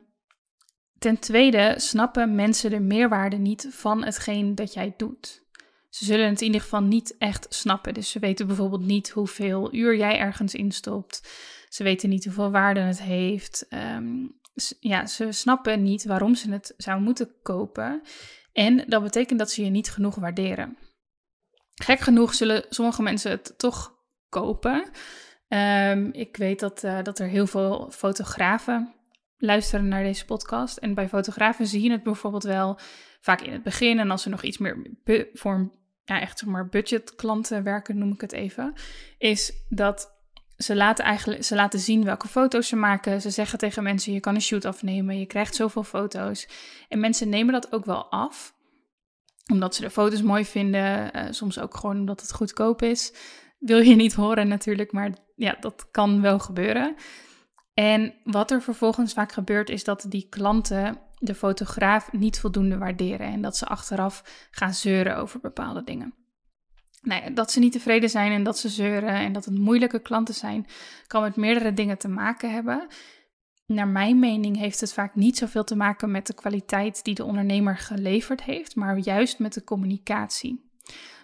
ten 1.02 1.18
tweede 1.18 1.75
snappen 1.76 2.35
mensen 2.35 2.71
de 2.71 2.80
meerwaarde 2.80 3.37
niet 3.37 3.66
van 3.71 4.04
hetgeen 4.04 4.54
dat 4.54 4.73
jij 4.73 4.94
doet. 4.97 5.42
Ze 5.88 6.04
zullen 6.04 6.28
het 6.28 6.40
in 6.40 6.47
ieder 6.47 6.61
geval 6.61 6.82
niet 6.82 7.14
echt 7.18 7.47
snappen. 7.49 7.94
Dus 7.94 8.11
ze 8.11 8.18
weten 8.18 8.47
bijvoorbeeld 8.47 8.85
niet 8.85 9.11
hoeveel 9.11 9.75
uur 9.75 9.97
jij 9.97 10.18
ergens 10.18 10.54
instopt. 10.54 11.28
Ze 11.68 11.82
weten 11.82 12.09
niet 12.09 12.25
hoeveel 12.25 12.50
waarde 12.50 12.80
het 12.80 13.02
heeft. 13.02 13.66
Ehm, 13.68 14.26
ja, 14.80 15.06
ze 15.06 15.32
snappen 15.32 15.82
niet 15.82 16.04
waarom 16.04 16.35
ze 16.35 16.50
het 16.50 16.75
zou 16.76 17.00
moeten 17.00 17.35
kopen. 17.42 18.02
En 18.52 18.85
dat 18.87 19.02
betekent 19.02 19.38
dat 19.38 19.50
ze 19.50 19.64
je 19.64 19.71
niet 19.71 19.90
genoeg 19.90 20.14
waarderen. 20.14 20.76
Gek 21.75 22.00
genoeg 22.00 22.35
zullen 22.35 22.64
sommige 22.68 23.02
mensen 23.02 23.30
het 23.30 23.54
toch 23.56 23.94
kopen. 24.28 24.90
Ehm, 25.49 26.09
ik 26.12 26.37
weet 26.37 26.61
dat, 26.61 26.85
uh, 26.85 27.02
dat 27.02 27.18
er 27.18 27.28
heel 27.28 27.47
veel 27.47 27.90
fotografen 27.90 28.94
luisteren 29.42 29.88
naar 29.88 30.02
deze 30.02 30.25
podcast. 30.25 30.76
En 30.76 30.94
bij 30.94 31.08
fotografen 31.08 31.66
zie 31.66 31.82
je 31.82 31.90
het 31.90 32.02
bijvoorbeeld 32.02 32.42
wel 32.42 32.78
vaak 33.20 33.40
in 33.40 33.52
het 33.52 33.62
begin. 33.62 33.99
En 33.99 34.11
als 34.11 34.22
ze 34.22 34.28
nog 34.28 34.42
iets 34.42 34.58
meer 34.58 34.96
voor 35.32 35.70
ja, 36.04 36.20
echt 36.20 36.38
zeg 36.38 36.49
maar 36.49 36.68
budgetklanten 36.68 37.62
werken, 37.62 37.99
noem 37.99 38.12
ik 38.12 38.20
het 38.20 38.32
even. 38.32 38.72
Is 39.18 39.52
dat 39.68 40.20
ze 40.56 40.76
laten 40.76 41.04
eigenlijk 41.04 41.44
ze 41.44 41.54
laten 41.54 41.78
zien 41.78 42.04
welke 42.04 42.28
foto's 42.28 42.68
ze 42.68 42.76
maken. 42.76 43.20
Ze 43.20 43.30
zeggen 43.30 43.58
tegen 43.58 43.82
mensen: 43.82 44.12
je 44.12 44.20
kan 44.20 44.34
een 44.34 44.42
shoot 44.42 44.64
afnemen, 44.64 45.18
je 45.18 45.26
krijgt 45.26 45.54
zoveel 45.54 45.84
foto's. 45.84 46.49
En 46.88 47.00
mensen 47.00 47.28
nemen 47.28 47.52
dat 47.52 47.72
ook 47.72 47.84
wel 47.84 48.11
af, 48.11 48.54
omdat 49.52 49.75
ze 49.75 49.80
de 49.80 49.90
foto's 49.90 50.22
mooi 50.22 50.44
vinden. 50.44 51.16
Uh, 51.16 51.22
soms 51.30 51.58
ook 51.58 51.76
gewoon 51.76 51.96
omdat 51.96 52.20
het 52.20 52.32
goedkoop 52.32 52.82
is. 52.82 53.12
Wil 53.58 53.78
je 53.78 53.94
niet 53.94 54.14
horen 54.14 54.49
natuurlijk, 54.49 54.92
maar 54.92 55.12
ja, 55.37 55.56
dat 55.61 55.90
kan 55.90 56.20
wel 56.20 56.38
gebeuren. 56.38 56.96
En 57.75 58.14
wat 58.25 58.50
er 58.50 58.62
vervolgens 58.62 59.12
vaak 59.12 59.33
gebeurt, 59.33 59.69
is 59.69 59.85
dat 59.85 60.07
die 60.09 60.26
klanten 60.29 60.99
de 61.19 61.35
fotograaf 61.35 62.12
niet 62.12 62.41
voldoende 62.41 62.79
waarderen 62.79 63.26
en 63.26 63.43
dat 63.43 63.57
ze 63.57 63.67
achteraf 63.67 64.49
gaan 64.50 64.75
zeuren 64.75 65.17
over 65.17 65.41
bepaalde 65.41 65.85
dingen. 65.85 66.14
Nou 67.02 67.35
dat 67.35 67.52
ze 67.52 67.59
niet 67.59 67.73
tevreden 67.73 68.11
zijn 68.11 68.33
en 68.33 68.43
dat 68.43 68.59
ze 68.59 68.69
zeuren 68.69 69.14
en 69.14 69.33
dat 69.33 69.45
het 69.45 69.59
moeilijke 69.59 70.00
klanten 70.00 70.35
zijn, 70.35 70.67
kan 71.07 71.23
met 71.23 71.37
meerdere 71.37 71.73
dingen 71.73 71.99
te 71.99 72.09
maken 72.09 72.52
hebben. 72.52 72.87
Naar 73.67 73.88
mijn 73.88 74.19
mening 74.19 74.57
heeft 74.57 74.81
het 74.81 74.93
vaak 74.93 75.14
niet 75.14 75.38
zoveel 75.38 75.64
te 75.64 75.76
maken 75.76 76.11
met 76.11 76.26
de 76.26 76.35
kwaliteit 76.35 77.05
die 77.05 77.14
de 77.14 77.25
ondernemer 77.25 77.76
geleverd 77.76 78.43
heeft, 78.43 78.76
maar 78.76 78.99
juist 78.99 79.38
met 79.38 79.52
de 79.52 79.64
communicatie. 79.64 80.71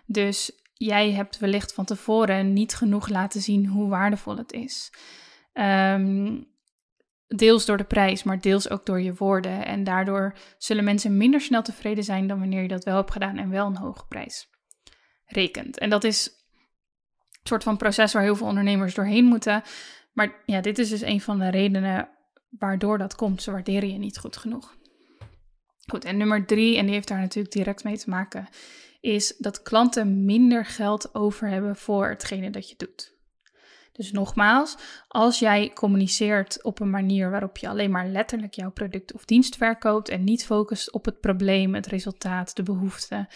Dus 0.06 0.52
jij 0.74 1.12
hebt 1.12 1.38
wellicht 1.38 1.72
van 1.72 1.84
tevoren 1.84 2.52
niet 2.52 2.74
genoeg 2.74 3.08
laten 3.08 3.40
zien 3.40 3.66
hoe 3.66 3.88
waardevol 3.88 4.36
het 4.36 4.52
is. 4.52 4.92
Um, 5.58 6.46
deels 7.26 7.66
door 7.66 7.76
de 7.76 7.84
prijs, 7.84 8.22
maar 8.22 8.40
deels 8.40 8.70
ook 8.70 8.86
door 8.86 9.00
je 9.00 9.14
woorden. 9.14 9.66
En 9.66 9.84
daardoor 9.84 10.36
zullen 10.58 10.84
mensen 10.84 11.16
minder 11.16 11.40
snel 11.40 11.62
tevreden 11.62 12.04
zijn 12.04 12.26
dan 12.26 12.38
wanneer 12.38 12.62
je 12.62 12.68
dat 12.68 12.84
wel 12.84 12.96
hebt 12.96 13.12
gedaan 13.12 13.36
en 13.36 13.50
wel 13.50 13.66
een 13.66 13.76
hoge 13.76 14.06
prijs 14.06 14.48
rekent. 15.24 15.78
En 15.78 15.90
dat 15.90 16.04
is 16.04 16.26
een 17.30 17.46
soort 17.48 17.62
van 17.62 17.76
proces 17.76 18.12
waar 18.12 18.22
heel 18.22 18.36
veel 18.36 18.46
ondernemers 18.46 18.94
doorheen 18.94 19.24
moeten. 19.24 19.62
Maar 20.12 20.42
ja, 20.44 20.60
dit 20.60 20.78
is 20.78 20.88
dus 20.88 21.00
een 21.00 21.20
van 21.20 21.38
de 21.38 21.48
redenen 21.48 22.08
waardoor 22.48 22.98
dat 22.98 23.14
komt. 23.14 23.42
Ze 23.42 23.50
waarderen 23.50 23.92
je 23.92 23.98
niet 23.98 24.18
goed 24.18 24.36
genoeg. 24.36 24.76
Goed, 25.86 26.04
en 26.04 26.16
nummer 26.16 26.46
drie, 26.46 26.76
en 26.76 26.84
die 26.84 26.94
heeft 26.94 27.08
daar 27.08 27.20
natuurlijk 27.20 27.54
direct 27.54 27.84
mee 27.84 27.98
te 27.98 28.10
maken, 28.10 28.48
is 29.00 29.36
dat 29.36 29.62
klanten 29.62 30.24
minder 30.24 30.64
geld 30.64 31.14
over 31.14 31.48
hebben 31.48 31.76
voor 31.76 32.08
hetgene 32.08 32.50
dat 32.50 32.68
je 32.68 32.76
doet. 32.76 33.17
Dus 33.98 34.12
nogmaals, 34.12 34.76
als 35.08 35.38
jij 35.38 35.70
communiceert 35.74 36.62
op 36.62 36.80
een 36.80 36.90
manier 36.90 37.30
waarop 37.30 37.56
je 37.56 37.68
alleen 37.68 37.90
maar 37.90 38.06
letterlijk 38.06 38.54
jouw 38.54 38.70
product 38.70 39.12
of 39.12 39.24
dienst 39.24 39.56
verkoopt 39.56 40.08
en 40.08 40.24
niet 40.24 40.44
focust 40.44 40.92
op 40.92 41.04
het 41.04 41.20
probleem, 41.20 41.74
het 41.74 41.86
resultaat, 41.86 42.56
de 42.56 42.62
behoefte, 42.62 43.28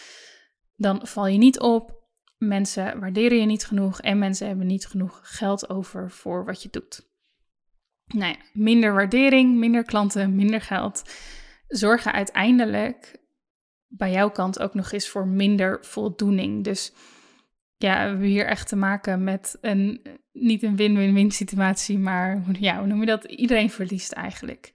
dan 0.76 1.06
val 1.06 1.26
je 1.26 1.38
niet 1.38 1.60
op. 1.60 2.00
Mensen 2.38 3.00
waarderen 3.00 3.38
je 3.38 3.46
niet 3.46 3.64
genoeg 3.64 4.00
en 4.00 4.18
mensen 4.18 4.46
hebben 4.46 4.66
niet 4.66 4.86
genoeg 4.86 5.20
geld 5.22 5.70
over 5.70 6.10
voor 6.10 6.44
wat 6.44 6.62
je 6.62 6.68
doet. 6.70 7.10
Nou 8.06 8.32
ja, 8.32 8.38
minder 8.52 8.94
waardering, 8.94 9.56
minder 9.56 9.84
klanten, 9.84 10.34
minder 10.34 10.60
geld 10.60 11.02
zorgen 11.68 12.12
uiteindelijk 12.12 13.20
bij 13.86 14.10
jouw 14.10 14.30
kant 14.30 14.58
ook 14.58 14.74
nog 14.74 14.92
eens 14.92 15.08
voor 15.08 15.26
minder 15.26 15.78
voldoening. 15.84 16.64
Dus 16.64 16.92
ja, 17.82 18.02
we 18.02 18.08
hebben 18.08 18.28
hier 18.28 18.46
echt 18.46 18.68
te 18.68 18.76
maken 18.76 19.24
met 19.24 19.58
een, 19.60 20.02
niet 20.32 20.62
een 20.62 20.76
win-win-win 20.76 21.30
situatie, 21.30 21.98
maar 21.98 22.42
ja, 22.58 22.78
hoe 22.78 22.86
noem 22.86 23.00
je 23.00 23.06
dat? 23.06 23.24
Iedereen 23.24 23.70
verliest 23.70 24.12
eigenlijk. 24.12 24.72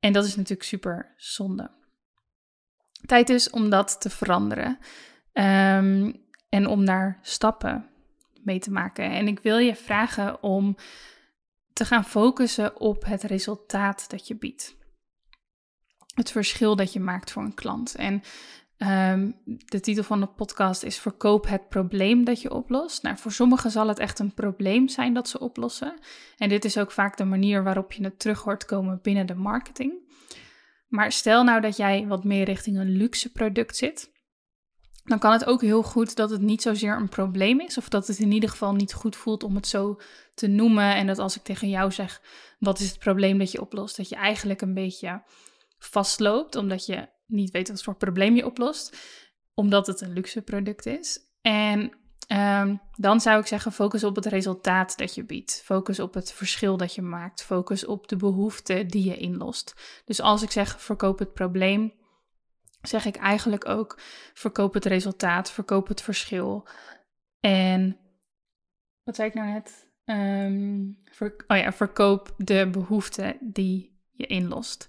En 0.00 0.12
dat 0.12 0.24
is 0.24 0.36
natuurlijk 0.36 0.68
super 0.68 1.14
zonde. 1.16 1.70
Tijd 3.06 3.28
is 3.28 3.50
om 3.50 3.70
dat 3.70 4.00
te 4.00 4.10
veranderen 4.10 4.78
um, 5.32 6.24
en 6.48 6.66
om 6.66 6.84
daar 6.84 7.18
stappen 7.22 7.90
mee 8.42 8.58
te 8.58 8.70
maken. 8.70 9.10
En 9.10 9.28
ik 9.28 9.40
wil 9.40 9.58
je 9.58 9.76
vragen 9.76 10.42
om 10.42 10.76
te 11.72 11.84
gaan 11.84 12.04
focussen 12.04 12.80
op 12.80 13.04
het 13.04 13.22
resultaat 13.22 14.10
dat 14.10 14.26
je 14.26 14.36
biedt. 14.36 14.76
Het 16.14 16.30
verschil 16.30 16.76
dat 16.76 16.92
je 16.92 17.00
maakt 17.00 17.30
voor 17.30 17.42
een 17.42 17.54
klant. 17.54 17.94
En 17.94 18.22
Um, 18.82 19.36
de 19.44 19.80
titel 19.80 20.02
van 20.02 20.20
de 20.20 20.26
podcast 20.26 20.82
is 20.82 20.98
Verkoop 20.98 21.48
het 21.48 21.68
probleem 21.68 22.24
dat 22.24 22.40
je 22.42 22.52
oplost. 22.52 23.02
Nou, 23.02 23.16
voor 23.18 23.32
sommigen 23.32 23.70
zal 23.70 23.88
het 23.88 23.98
echt 23.98 24.18
een 24.18 24.34
probleem 24.34 24.88
zijn 24.88 25.14
dat 25.14 25.28
ze 25.28 25.40
oplossen. 25.40 25.98
En 26.36 26.48
dit 26.48 26.64
is 26.64 26.78
ook 26.78 26.90
vaak 26.90 27.16
de 27.16 27.24
manier 27.24 27.62
waarop 27.62 27.92
je 27.92 28.04
het 28.04 28.18
terug 28.18 28.42
hoort 28.42 28.64
komen 28.64 28.98
binnen 29.02 29.26
de 29.26 29.34
marketing. 29.34 29.92
Maar 30.88 31.12
stel 31.12 31.44
nou 31.44 31.60
dat 31.60 31.76
jij 31.76 32.06
wat 32.06 32.24
meer 32.24 32.44
richting 32.44 32.78
een 32.78 32.96
luxe 32.96 33.32
product 33.32 33.76
zit. 33.76 34.10
Dan 35.04 35.18
kan 35.18 35.32
het 35.32 35.44
ook 35.44 35.60
heel 35.60 35.82
goed 35.82 36.16
dat 36.16 36.30
het 36.30 36.40
niet 36.40 36.62
zozeer 36.62 36.96
een 36.96 37.08
probleem 37.08 37.60
is. 37.60 37.78
Of 37.78 37.88
dat 37.88 38.06
het 38.06 38.18
in 38.18 38.32
ieder 38.32 38.48
geval 38.48 38.74
niet 38.74 38.92
goed 38.92 39.16
voelt 39.16 39.42
om 39.42 39.54
het 39.54 39.66
zo 39.66 40.00
te 40.34 40.46
noemen. 40.46 40.94
En 40.94 41.06
dat 41.06 41.18
als 41.18 41.36
ik 41.36 41.42
tegen 41.42 41.68
jou 41.68 41.92
zeg, 41.92 42.22
wat 42.58 42.78
is 42.78 42.88
het 42.88 42.98
probleem 42.98 43.38
dat 43.38 43.52
je 43.52 43.60
oplost? 43.60 43.96
Dat 43.96 44.08
je 44.08 44.16
eigenlijk 44.16 44.60
een 44.60 44.74
beetje 44.74 45.22
vastloopt. 45.78 46.56
Omdat 46.56 46.86
je 46.86 47.08
niet 47.30 47.50
weet 47.50 47.68
wat 47.68 47.82
voor 47.82 47.94
probleem 47.94 48.36
je 48.36 48.46
oplost, 48.46 48.96
omdat 49.54 49.86
het 49.86 50.00
een 50.00 50.12
luxe 50.12 50.42
product 50.42 50.86
is. 50.86 51.18
En 51.40 51.92
ehm, 52.26 52.76
dan 52.96 53.20
zou 53.20 53.40
ik 53.40 53.46
zeggen, 53.46 53.72
focus 53.72 54.04
op 54.04 54.16
het 54.16 54.26
resultaat 54.26 54.98
dat 54.98 55.14
je 55.14 55.24
biedt. 55.24 55.62
Focus 55.64 56.00
op 56.00 56.14
het 56.14 56.32
verschil 56.32 56.76
dat 56.76 56.94
je 56.94 57.02
maakt. 57.02 57.42
Focus 57.42 57.86
op 57.86 58.08
de 58.08 58.16
behoefte 58.16 58.86
die 58.86 59.04
je 59.04 59.16
inlost. 59.16 60.02
Dus 60.04 60.20
als 60.20 60.42
ik 60.42 60.50
zeg, 60.50 60.80
verkoop 60.80 61.18
het 61.18 61.32
probleem, 61.32 61.92
zeg 62.82 63.04
ik 63.04 63.16
eigenlijk 63.16 63.68
ook, 63.68 63.98
verkoop 64.34 64.74
het 64.74 64.84
resultaat, 64.84 65.50
verkoop 65.50 65.88
het 65.88 66.02
verschil. 66.02 66.68
En 67.40 67.98
wat 69.02 69.16
zei 69.16 69.28
ik 69.28 69.34
nou 69.34 69.48
net? 69.48 69.88
Um, 70.04 70.98
oh 71.46 71.56
ja, 71.56 71.72
verkoop 71.72 72.34
de 72.36 72.68
behoefte 72.70 73.36
die 73.40 74.00
je 74.10 74.26
inlost. 74.26 74.88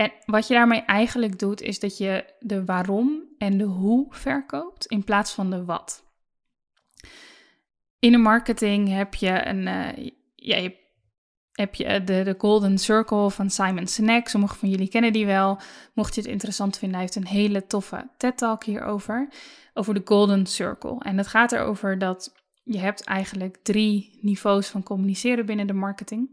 En 0.00 0.12
wat 0.24 0.46
je 0.46 0.54
daarmee 0.54 0.80
eigenlijk 0.80 1.38
doet, 1.38 1.60
is 1.60 1.80
dat 1.80 1.98
je 1.98 2.24
de 2.38 2.64
waarom 2.64 3.22
en 3.38 3.58
de 3.58 3.64
hoe 3.64 4.06
verkoopt 4.10 4.86
in 4.86 5.04
plaats 5.04 5.32
van 5.32 5.50
de 5.50 5.64
wat. 5.64 6.04
In 7.98 8.12
de 8.12 8.18
marketing 8.18 8.88
heb 8.88 9.14
je 9.14 9.46
een, 9.46 9.64
je, 10.34 10.76
heb 11.52 11.74
je 11.74 12.04
de, 12.04 12.22
de 12.22 12.34
Golden 12.38 12.78
Circle 12.78 13.30
van 13.30 13.50
Simon 13.50 13.86
Sinek. 13.86 14.28
Sommigen 14.28 14.58
van 14.58 14.68
jullie 14.68 14.88
kennen 14.88 15.12
die 15.12 15.26
wel. 15.26 15.58
Mocht 15.94 16.14
je 16.14 16.20
het 16.20 16.30
interessant 16.30 16.78
vinden, 16.78 16.98
hij 16.98 17.06
heeft 17.06 17.16
een 17.16 17.36
hele 17.36 17.66
toffe 17.66 18.10
TED-talk 18.16 18.64
hierover. 18.64 19.28
Over 19.74 19.94
de 19.94 20.02
Golden 20.04 20.46
Circle. 20.46 20.98
En 20.98 21.18
het 21.18 21.26
gaat 21.26 21.52
erover 21.52 21.98
dat 21.98 22.34
je 22.62 22.78
hebt 22.78 23.04
eigenlijk 23.04 23.56
drie 23.62 24.18
niveaus 24.20 24.68
van 24.68 24.82
communiceren 24.82 25.46
binnen 25.46 25.66
de 25.66 25.72
marketing. 25.72 26.28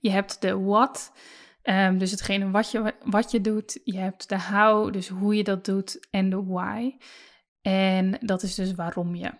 Je 0.00 0.10
hebt 0.10 0.40
de 0.40 0.60
what, 0.60 1.12
Ehm, 1.64 1.98
dus 1.98 2.10
hetgene 2.10 2.50
wat 2.50 2.70
je, 2.70 2.94
wat 3.04 3.30
je 3.30 3.40
doet, 3.40 3.80
je 3.84 3.98
hebt 3.98 4.28
de 4.28 4.40
how, 4.40 4.92
dus 4.92 5.08
hoe 5.08 5.36
je 5.36 5.44
dat 5.44 5.64
doet, 5.64 6.06
en 6.10 6.30
de 6.30 6.44
why. 6.44 6.96
En 7.62 8.18
dat 8.20 8.42
is 8.42 8.54
dus 8.54 8.74
waarom 8.74 9.14
je 9.14 9.30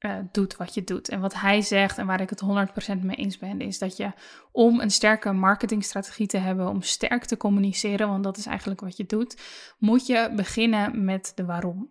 uh, 0.00 0.18
doet 0.32 0.56
wat 0.56 0.74
je 0.74 0.84
doet. 0.84 1.08
En 1.08 1.20
wat 1.20 1.34
hij 1.34 1.62
zegt, 1.62 1.98
en 1.98 2.06
waar 2.06 2.20
ik 2.20 2.30
het 2.30 2.42
100% 2.42 3.00
mee 3.02 3.16
eens 3.16 3.38
ben, 3.38 3.60
is 3.60 3.78
dat 3.78 3.96
je 3.96 4.12
om 4.52 4.80
een 4.80 4.90
sterke 4.90 5.32
marketingstrategie 5.32 6.26
te 6.26 6.38
hebben, 6.38 6.68
om 6.68 6.82
sterk 6.82 7.24
te 7.24 7.36
communiceren, 7.36 8.08
want 8.08 8.24
dat 8.24 8.36
is 8.36 8.46
eigenlijk 8.46 8.80
wat 8.80 8.96
je 8.96 9.06
doet, 9.06 9.40
moet 9.78 10.06
je 10.06 10.32
beginnen 10.36 11.04
met 11.04 11.32
de 11.34 11.44
waarom. 11.44 11.90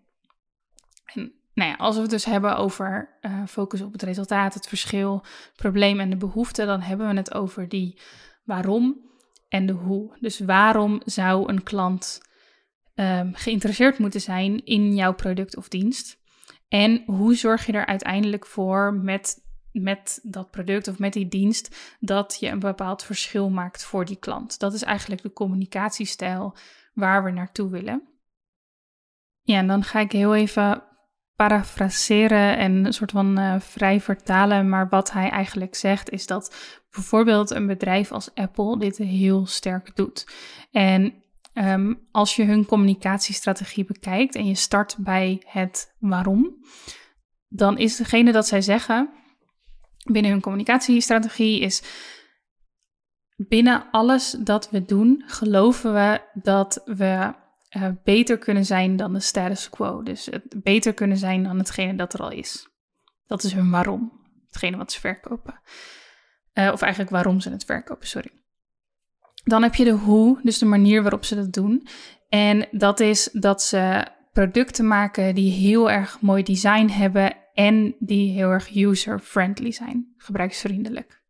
Nou 1.53 1.69
ja, 1.69 1.75
als 1.75 1.95
we 1.95 2.01
het 2.01 2.09
dus 2.09 2.25
hebben 2.25 2.57
over 2.57 3.17
uh, 3.21 3.45
focus 3.47 3.81
op 3.81 3.91
het 3.91 4.03
resultaat, 4.03 4.53
het 4.53 4.67
verschil, 4.67 5.13
het 5.23 5.55
probleem 5.55 5.99
en 5.99 6.09
de 6.09 6.17
behoefte, 6.17 6.65
dan 6.65 6.81
hebben 6.81 7.07
we 7.07 7.15
het 7.15 7.33
over 7.33 7.69
die 7.69 8.01
waarom 8.43 9.03
en 9.55 9.65
de 9.65 9.73
hoe. 9.73 10.17
Dus 10.19 10.39
waarom 10.39 11.01
zou 11.05 11.49
een 11.49 11.63
klant 11.63 12.21
um, 12.95 13.33
geïnteresseerd 13.35 13.97
moeten 13.97 14.21
zijn 14.21 14.65
in 14.65 14.95
jouw 14.95 15.13
product 15.13 15.57
of 15.57 15.67
dienst? 15.67 16.17
En 16.67 17.03
hoe 17.05 17.35
zorg 17.35 17.65
je 17.65 17.71
er 17.71 17.85
uiteindelijk 17.85 18.45
voor 18.45 18.93
met, 18.93 19.43
met 19.71 20.19
dat 20.23 20.51
product 20.51 20.87
of 20.87 20.99
met 20.99 21.13
die 21.13 21.27
dienst 21.27 21.95
dat 21.99 22.37
je 22.39 22.47
een 22.47 22.59
bepaald 22.59 23.03
verschil 23.03 23.49
maakt 23.49 23.83
voor 23.83 24.05
die 24.05 24.19
klant? 24.19 24.59
Dat 24.59 24.73
is 24.73 24.83
eigenlijk 24.83 25.21
de 25.21 25.33
communicatiestijl 25.33 26.55
waar 26.93 27.23
we 27.23 27.31
naartoe 27.31 27.69
willen. 27.69 28.07
Ja, 29.41 29.57
en 29.57 29.67
dan 29.67 29.83
ga 29.83 29.99
ik 29.99 30.11
heel 30.11 30.35
even 30.35 30.83
parafraseren 31.35 32.57
en 32.57 32.85
een 32.85 32.93
soort 32.93 33.11
van 33.11 33.39
uh, 33.39 33.55
vrij 33.59 34.01
vertalen. 34.01 34.69
Maar 34.69 34.89
wat 34.89 35.11
hij 35.11 35.29
eigenlijk 35.29 35.75
zegt 35.75 36.09
is 36.09 36.27
dat 36.27 36.55
bijvoorbeeld 36.91 37.49
een 37.49 37.67
bedrijf 37.67 38.11
als 38.11 38.33
Apple 38.33 38.79
dit 38.79 38.97
heel 38.97 39.45
sterk 39.45 39.95
doet. 39.95 40.27
En 40.71 41.13
Ehm, 41.55 41.93
als 42.11 42.35
je 42.35 42.43
hun 42.43 42.65
communicatiestrategie 42.65 43.85
bekijkt 43.85 44.35
en 44.35 44.47
je 44.47 44.55
start 44.55 44.95
bij 44.99 45.41
het 45.45 45.95
waarom, 45.99 46.55
dan 47.47 47.77
is 47.77 47.95
degene 47.95 48.31
dat 48.31 48.47
zij 48.47 48.61
zeggen 48.61 49.09
binnen 50.11 50.31
hun 50.31 50.41
communicatiestrategie 50.41 51.59
is 51.59 51.83
binnen 53.35 53.87
alles 53.91 54.31
dat 54.39 54.69
we 54.69 54.85
doen, 54.85 55.23
geloven 55.25 55.93
we 55.93 56.21
dat 56.33 56.81
we 56.85 57.33
uh, 57.75 57.89
beter 58.03 58.37
kunnen 58.37 58.65
zijn 58.65 58.95
dan 58.95 59.13
de 59.13 59.19
status 59.19 59.69
quo. 59.69 60.03
Dus 60.03 60.25
het 60.25 60.63
beter 60.63 60.93
kunnen 60.93 61.17
zijn 61.17 61.43
dan 61.43 61.57
hetgene 61.57 61.95
dat 61.95 62.13
er 62.13 62.19
al 62.19 62.31
is. 62.31 62.67
Dat 63.27 63.43
is 63.43 63.53
hun 63.53 63.69
waarom, 63.69 64.11
hetgene 64.47 64.77
wat 64.77 64.91
ze 64.91 64.99
verkopen. 64.99 65.61
Uh, 66.53 66.71
of 66.73 66.81
eigenlijk 66.81 67.11
waarom 67.11 67.39
ze 67.39 67.49
het 67.49 67.65
verkopen, 67.65 68.07
sorry. 68.07 68.31
Dan 69.43 69.63
heb 69.63 69.75
je 69.75 69.83
de 69.83 69.91
hoe, 69.91 70.39
dus 70.43 70.57
de 70.57 70.65
manier 70.65 71.01
waarop 71.01 71.25
ze 71.25 71.35
dat 71.35 71.53
doen. 71.53 71.87
En 72.29 72.67
dat 72.71 72.99
is 72.99 73.29
dat 73.31 73.61
ze 73.61 74.07
producten 74.31 74.87
maken 74.87 75.35
die 75.35 75.51
heel 75.51 75.91
erg 75.91 76.21
mooi 76.21 76.43
design 76.43 76.87
hebben 76.87 77.37
en 77.53 77.95
die 77.99 78.31
heel 78.31 78.49
erg 78.49 78.75
user-friendly 78.75 79.71
zijn, 79.71 80.13
gebruiksvriendelijk. 80.17 81.23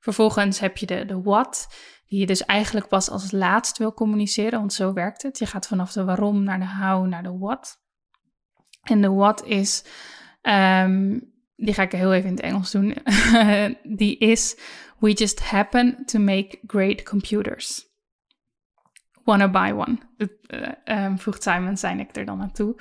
Vervolgens 0.00 0.60
heb 0.60 0.76
je 0.76 0.86
de, 0.86 1.04
de 1.04 1.20
what, 1.22 1.74
die 2.12 2.20
je 2.20 2.26
dus 2.26 2.44
eigenlijk 2.44 2.88
pas 2.88 3.10
als 3.10 3.30
laatst 3.30 3.78
wil 3.78 3.94
communiceren, 3.94 4.58
want 4.58 4.72
zo 4.72 4.92
werkt 4.92 5.22
het. 5.22 5.38
Je 5.38 5.46
gaat 5.46 5.66
vanaf 5.66 5.92
de 5.92 6.04
waarom 6.04 6.42
naar 6.42 6.58
de 6.58 6.68
how 6.68 7.06
naar 7.06 7.22
de 7.22 7.38
what. 7.38 7.80
En 8.82 9.00
de 9.00 9.10
what 9.10 9.44
is, 9.44 9.84
um, 10.42 11.32
die 11.56 11.74
ga 11.74 11.82
ik 11.82 11.92
heel 11.92 12.12
even 12.12 12.28
in 12.28 12.34
het 12.34 12.44
Engels 12.44 12.70
doen, 12.70 12.94
die 14.00 14.18
is 14.18 14.56
We 14.98 15.12
just 15.12 15.40
happen 15.40 16.04
to 16.04 16.18
make 16.18 16.58
great 16.66 17.02
computers. 17.02 17.84
Wanna 19.24 19.50
buy 19.50 19.70
one, 19.70 19.98
uh, 20.84 21.16
voegt 21.16 21.42
Simon 21.42 22.00
ik 22.00 22.16
er 22.16 22.24
dan 22.24 22.38
naartoe. 22.38 22.76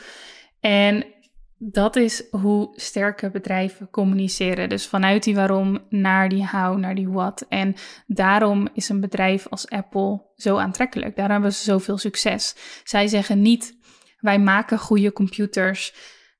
En 0.59 1.05
dat 1.63 1.95
is 1.95 2.23
hoe 2.31 2.69
sterke 2.75 3.29
bedrijven 3.29 3.89
communiceren. 3.89 4.69
Dus 4.69 4.87
vanuit 4.87 5.23
die 5.23 5.35
waarom 5.35 5.79
naar 5.89 6.29
die 6.29 6.47
how, 6.47 6.77
naar 6.77 6.95
die 6.95 7.09
what. 7.09 7.45
En 7.49 7.75
daarom 8.07 8.67
is 8.73 8.89
een 8.89 8.99
bedrijf 8.99 9.47
als 9.47 9.69
Apple 9.69 10.21
zo 10.35 10.57
aantrekkelijk. 10.57 11.15
Daarom 11.15 11.33
hebben 11.33 11.53
ze 11.53 11.63
zoveel 11.63 11.97
succes. 11.97 12.55
Zij 12.83 13.07
zeggen 13.07 13.41
niet, 13.41 13.77
wij 14.19 14.39
maken 14.39 14.79
goede 14.79 15.13
computers. 15.13 15.93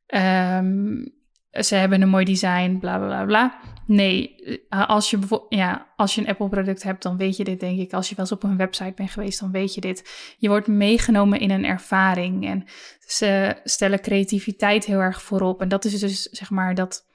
Um, 0.08 1.21
ze 1.52 1.76
hebben 1.76 2.02
een 2.02 2.10
mooi 2.10 2.26
design, 2.26 2.78
bla 2.80 2.98
bla 2.98 3.26
bla. 3.26 3.60
Nee, 3.86 4.36
eh, 4.70 4.88
als 4.88 5.10
je, 5.10 5.46
ja, 5.50 5.88
als 5.96 6.16
je 6.16 6.22
een 6.22 6.28
Apple-product 6.28 6.84
hebt, 6.84 7.04
dan 7.04 7.18
weet 7.18 7.38
je 7.38 7.44
dit, 7.44 7.60
denk 7.60 7.80
ik. 7.80 7.94
Als 7.94 8.10
je 8.10 8.16
wel 8.16 8.26
eens 8.26 8.34
op 8.34 8.44
een 8.44 8.58
website 8.58 8.94
bent 8.96 9.12
geweest, 9.12 9.40
dan 9.40 9.52
weet 9.52 9.74
je 9.74 9.82
dit. 9.82 10.34
Je 10.38 10.48
wordt 10.48 10.68
meegenomen 10.68 11.40
in 11.40 11.52
een 11.52 11.66
ervaring 11.66 12.46
en 12.46 12.66
ze 13.00 13.56
stellen 13.64 14.02
creativiteit 14.02 14.86
heel 14.86 15.00
erg 15.00 15.22
voorop. 15.22 15.62
En 15.62 15.68
dat 15.68 15.86
is 15.86 16.00
dus, 16.00 16.24
zeg 16.24 16.50
maar, 16.50 16.76
dat 16.76 17.06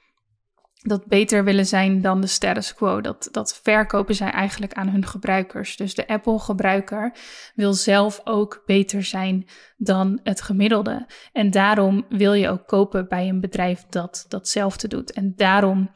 dat 0.87 1.05
beter 1.05 1.43
willen 1.43 1.65
zijn 1.65 2.01
dan 2.01 2.21
de 2.21 2.27
status 2.27 2.73
quo. 2.73 3.01
Dat, 3.01 3.29
dat 3.31 3.59
verkopen 3.63 4.15
zij 4.15 4.29
eigenlijk 4.29 4.73
aan 4.73 4.89
hun 4.89 5.05
gebruikers. 5.05 5.77
Dus 5.77 5.95
de 5.95 6.07
Apple-gebruiker 6.07 7.15
wil 7.55 7.73
zelf 7.73 8.21
ook 8.23 8.63
beter 8.65 9.03
zijn 9.03 9.45
dan 9.77 10.19
het 10.23 10.41
gemiddelde. 10.41 11.07
En 11.33 11.51
daarom 11.51 12.05
wil 12.09 12.33
je 12.33 12.49
ook 12.49 12.67
kopen 12.67 13.07
bij 13.07 13.27
een 13.27 13.41
bedrijf 13.41 13.85
dat 13.89 14.25
datzelfde 14.27 14.87
doet. 14.87 15.11
En 15.11 15.33
daarom 15.35 15.91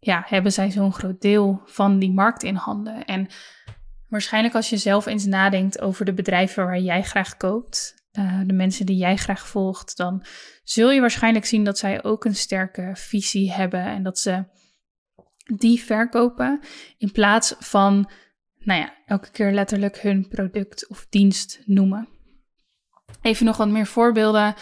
ja, 0.00 0.24
hebben 0.26 0.52
zij 0.52 0.70
zo'n 0.70 0.92
groot 0.92 1.20
deel 1.20 1.62
van 1.64 1.98
die 1.98 2.12
markt 2.12 2.42
in 2.42 2.54
handen. 2.54 3.04
En 3.04 3.26
waarschijnlijk 4.08 4.54
als 4.54 4.70
je 4.70 4.76
zelf 4.76 5.06
eens 5.06 5.24
nadenkt 5.24 5.80
over 5.80 6.04
de 6.04 6.14
bedrijven 6.14 6.64
waar 6.64 6.80
jij 6.80 7.02
graag 7.02 7.36
koopt, 7.36 7.99
uh, 8.18 8.40
de 8.46 8.52
mensen 8.52 8.86
die 8.86 8.96
jij 8.96 9.16
graag 9.16 9.48
volgt, 9.48 9.96
dan 9.96 10.24
zul 10.62 10.90
je 10.90 11.00
waarschijnlijk 11.00 11.44
zien 11.44 11.64
dat 11.64 11.78
zij 11.78 12.04
ook 12.04 12.24
een 12.24 12.34
sterke 12.34 12.90
visie 12.94 13.52
hebben 13.52 13.84
en 13.84 14.02
dat 14.02 14.18
ze 14.18 14.44
die 15.56 15.82
verkopen 15.82 16.60
in 16.98 17.12
plaats 17.12 17.54
van, 17.58 18.10
nou 18.58 18.80
ja, 18.80 18.94
elke 19.06 19.30
keer 19.30 19.52
letterlijk 19.52 19.98
hun 19.98 20.28
product 20.28 20.88
of 20.88 21.06
dienst 21.08 21.62
noemen. 21.64 22.08
Even 23.22 23.46
nog 23.46 23.56
wat 23.56 23.68
meer 23.68 23.86
voorbeelden. 23.86 24.54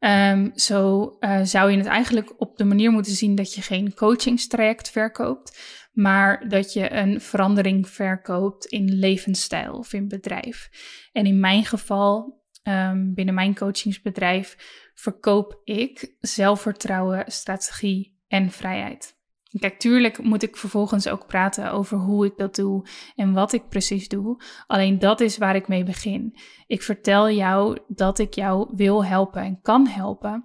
Um, 0.00 0.52
zo 0.54 1.16
uh, 1.20 1.40
zou 1.42 1.70
je 1.70 1.76
het 1.76 1.86
eigenlijk 1.86 2.40
op 2.40 2.56
de 2.56 2.64
manier 2.64 2.90
moeten 2.90 3.12
zien 3.12 3.34
dat 3.34 3.54
je 3.54 3.62
geen 3.62 3.94
coachingstraject 3.94 4.90
verkoopt, 4.90 5.58
maar 5.92 6.48
dat 6.48 6.72
je 6.72 6.92
een 6.92 7.20
verandering 7.20 7.88
verkoopt 7.88 8.64
in 8.64 8.98
levensstijl 8.98 9.72
of 9.72 9.92
in 9.92 10.08
bedrijf. 10.08 10.68
En 11.12 11.26
in 11.26 11.40
mijn 11.40 11.64
geval 11.64 12.35
um, 12.68 13.14
binnen 13.14 13.34
mijn 13.34 13.54
coachingsbedrijf 13.54 14.56
verkoop 14.94 15.60
ik 15.64 16.16
zelfvertrouwen, 16.20 17.24
strategie 17.26 18.18
en 18.28 18.50
vrijheid. 18.50 19.14
Kijk, 19.58 19.78
tuurlijk 19.78 20.22
moet 20.22 20.42
ik 20.42 20.56
vervolgens 20.56 21.08
ook 21.08 21.26
praten 21.26 21.72
over 21.72 21.98
hoe 21.98 22.26
ik 22.26 22.36
dat 22.36 22.54
doe 22.54 22.86
en 23.14 23.32
wat 23.32 23.52
ik 23.52 23.68
precies 23.68 24.08
doe. 24.08 24.42
Alleen 24.66 24.98
dat 24.98 25.20
is 25.20 25.38
waar 25.38 25.56
ik 25.56 25.68
mee 25.68 25.84
begin. 25.84 26.38
Ik 26.66 26.82
vertel 26.82 27.30
jou 27.30 27.78
dat 27.88 28.18
ik 28.18 28.34
jou 28.34 28.68
wil 28.76 29.04
helpen 29.04 29.42
en 29.42 29.60
kan 29.60 29.86
helpen 29.86 30.44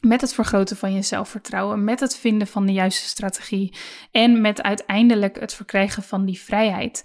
met 0.00 0.20
het 0.20 0.34
vergroten 0.34 0.76
van 0.76 0.92
je 0.92 1.02
zelfvertrouwen, 1.02 1.84
met 1.84 2.00
het 2.00 2.16
vinden 2.16 2.46
van 2.46 2.66
de 2.66 2.72
juiste 2.72 3.08
strategie 3.08 3.76
en 4.10 4.40
met 4.40 4.62
uiteindelijk 4.62 5.40
het 5.40 5.54
verkrijgen 5.54 6.02
van 6.02 6.24
die 6.24 6.40
vrijheid. 6.40 7.04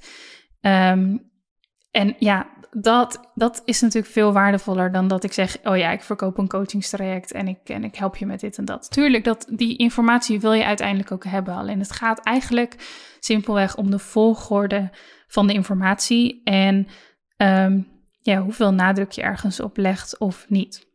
Um, 0.62 1.32
en 1.96 2.16
ja, 2.20 2.48
dat, 2.72 3.32
dat 3.36 3.62
is 3.66 3.82
natuurlijk 3.82 4.14
veel 4.14 4.34
waardevoller 4.34 4.92
dan 4.92 5.08
dat 5.08 5.24
ik 5.24 5.34
zeg: 5.34 5.58
Oh 5.64 5.78
ja, 5.78 5.92
ik 5.92 6.02
verkoop 6.02 6.38
een 6.38 6.48
coachingstraject 6.48 7.32
en 7.32 7.48
ik, 7.48 7.60
en 7.64 7.84
ik 7.84 7.96
help 7.96 8.16
je 8.16 8.26
met 8.26 8.40
dit 8.40 8.58
en 8.58 8.66
dat. 8.66 8.92
Tuurlijk, 8.92 9.24
dat, 9.24 9.48
die 9.50 9.78
informatie 9.78 10.40
wil 10.40 10.54
je 10.54 10.66
uiteindelijk 10.66 11.12
ook 11.12 11.24
hebben. 11.24 11.54
Alleen 11.56 11.80
het 11.80 11.92
gaat 11.92 12.20
eigenlijk 12.20 12.76
simpelweg 13.20 13.78
om 13.78 13.92
de 13.92 14.00
volgorde 14.00 14.90
van 15.28 15.48
de 15.48 15.54
informatie 15.54 16.42
en 16.44 16.88
um, 17.38 17.88
ja, 18.22 18.42
hoeveel 18.42 18.74
nadruk 18.74 19.12
je 19.12 19.22
ergens 19.22 19.60
op 19.60 19.78
legt 19.78 20.18
of 20.18 20.46
niet. 20.50 20.88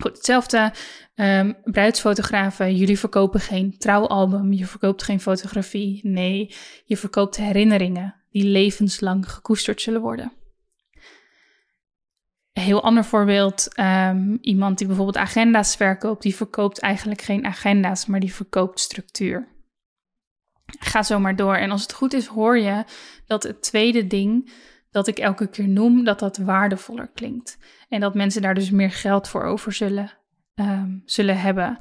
Goed, 0.00 0.16
hetzelfde. 0.16 0.72
Um, 1.14 1.56
bruidsfotografen, 1.64 2.76
jullie 2.76 2.98
verkopen 2.98 3.40
geen 3.40 3.78
trouwalbum, 3.78 4.52
je 4.52 4.66
verkoopt 4.66 5.02
geen 5.02 5.20
fotografie. 5.20 6.00
Nee, 6.02 6.54
je 6.84 6.96
verkoopt 6.96 7.36
herinneringen 7.36 8.23
die 8.34 8.44
levenslang 8.44 9.30
gekoesterd 9.30 9.80
zullen 9.80 10.00
worden. 10.00 10.32
Een 12.52 12.62
heel 12.62 12.82
ander 12.82 13.04
voorbeeld, 13.04 13.78
um, 13.80 14.38
iemand 14.40 14.78
die 14.78 14.86
bijvoorbeeld 14.86 15.16
agenda's 15.16 15.76
verkoopt, 15.76 16.22
die 16.22 16.34
verkoopt 16.34 16.78
eigenlijk 16.78 17.22
geen 17.22 17.44
agenda's, 17.44 18.06
maar 18.06 18.20
die 18.20 18.34
verkoopt 18.34 18.80
structuur. 18.80 19.48
Ga 20.78 21.02
zo 21.02 21.18
maar 21.18 21.36
door. 21.36 21.54
En 21.54 21.70
als 21.70 21.82
het 21.82 21.92
goed 21.92 22.12
is, 22.12 22.26
hoor 22.26 22.58
je 22.58 22.84
dat 23.26 23.42
het 23.42 23.62
tweede 23.62 24.06
ding 24.06 24.52
dat 24.90 25.06
ik 25.06 25.18
elke 25.18 25.46
keer 25.46 25.68
noem, 25.68 26.04
dat 26.04 26.18
dat 26.18 26.36
waardevoller 26.36 27.08
klinkt. 27.08 27.58
En 27.88 28.00
dat 28.00 28.14
mensen 28.14 28.42
daar 28.42 28.54
dus 28.54 28.70
meer 28.70 28.90
geld 28.90 29.28
voor 29.28 29.42
over 29.44 29.72
zullen, 29.72 30.12
um, 30.54 31.02
zullen 31.04 31.40
hebben. 31.40 31.76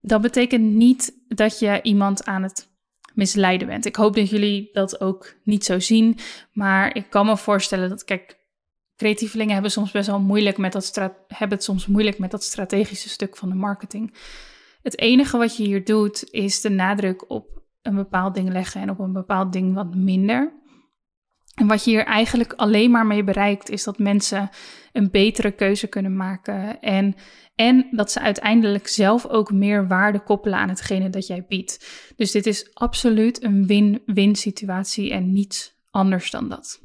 Dat 0.00 0.20
betekent 0.20 0.74
niet 0.74 1.18
dat 1.28 1.58
je 1.58 1.82
iemand 1.82 2.24
aan 2.24 2.42
het 2.42 2.73
misleiden 3.14 3.66
bent. 3.66 3.84
Ik 3.84 3.96
hoop 3.96 4.14
dat 4.14 4.30
jullie 4.30 4.70
dat 4.72 5.00
ook 5.00 5.34
niet 5.42 5.64
zo 5.64 5.80
zien, 5.80 6.18
maar 6.52 6.96
ik 6.96 7.10
kan 7.10 7.26
me 7.26 7.36
voorstellen 7.36 7.88
dat, 7.88 8.04
kijk, 8.04 8.38
creatievelingen 8.96 9.52
hebben 9.52 9.70
soms 9.70 9.90
best 9.90 10.06
wel 10.06 10.20
moeilijk 10.20 10.58
met 10.58 10.72
dat 10.72 11.14
hebben 11.28 11.56
het 11.56 11.64
soms 11.64 11.86
moeilijk 11.86 12.18
met 12.18 12.30
dat 12.30 12.42
strategische 12.42 13.08
stuk 13.08 13.36
van 13.36 13.48
de 13.48 13.54
marketing. 13.54 14.14
Het 14.82 14.98
enige 14.98 15.38
wat 15.38 15.56
je 15.56 15.64
hier 15.64 15.84
doet 15.84 16.30
is 16.30 16.60
de 16.60 16.70
nadruk 16.70 17.30
op 17.30 17.62
een 17.82 17.94
bepaald 17.94 18.34
ding 18.34 18.52
leggen 18.52 18.80
en 18.80 18.90
op 18.90 18.98
een 18.98 19.12
bepaald 19.12 19.52
ding 19.52 19.74
wat 19.74 19.94
minder. 19.94 20.52
En 21.54 21.66
wat 21.66 21.84
je 21.84 21.90
hier 21.90 22.04
eigenlijk 22.04 22.52
alleen 22.52 22.90
maar 22.90 23.06
mee 23.06 23.24
bereikt, 23.24 23.70
is 23.70 23.84
dat 23.84 23.98
mensen 23.98 24.50
een 24.92 25.10
betere 25.10 25.50
keuze 25.50 25.86
kunnen 25.86 26.16
maken. 26.16 26.80
En, 26.80 27.14
en 27.54 27.86
dat 27.90 28.12
ze 28.12 28.20
uiteindelijk 28.20 28.88
zelf 28.88 29.26
ook 29.26 29.52
meer 29.52 29.88
waarde 29.88 30.20
koppelen 30.20 30.58
aan 30.58 30.68
hetgene 30.68 31.10
dat 31.10 31.26
jij 31.26 31.44
biedt. 31.48 31.86
Dus 32.16 32.30
dit 32.30 32.46
is 32.46 32.74
absoluut 32.74 33.42
een 33.42 33.66
win-win 33.66 34.36
situatie 34.36 35.12
en 35.12 35.32
niets 35.32 35.74
anders 35.90 36.30
dan 36.30 36.48
dat. 36.48 36.82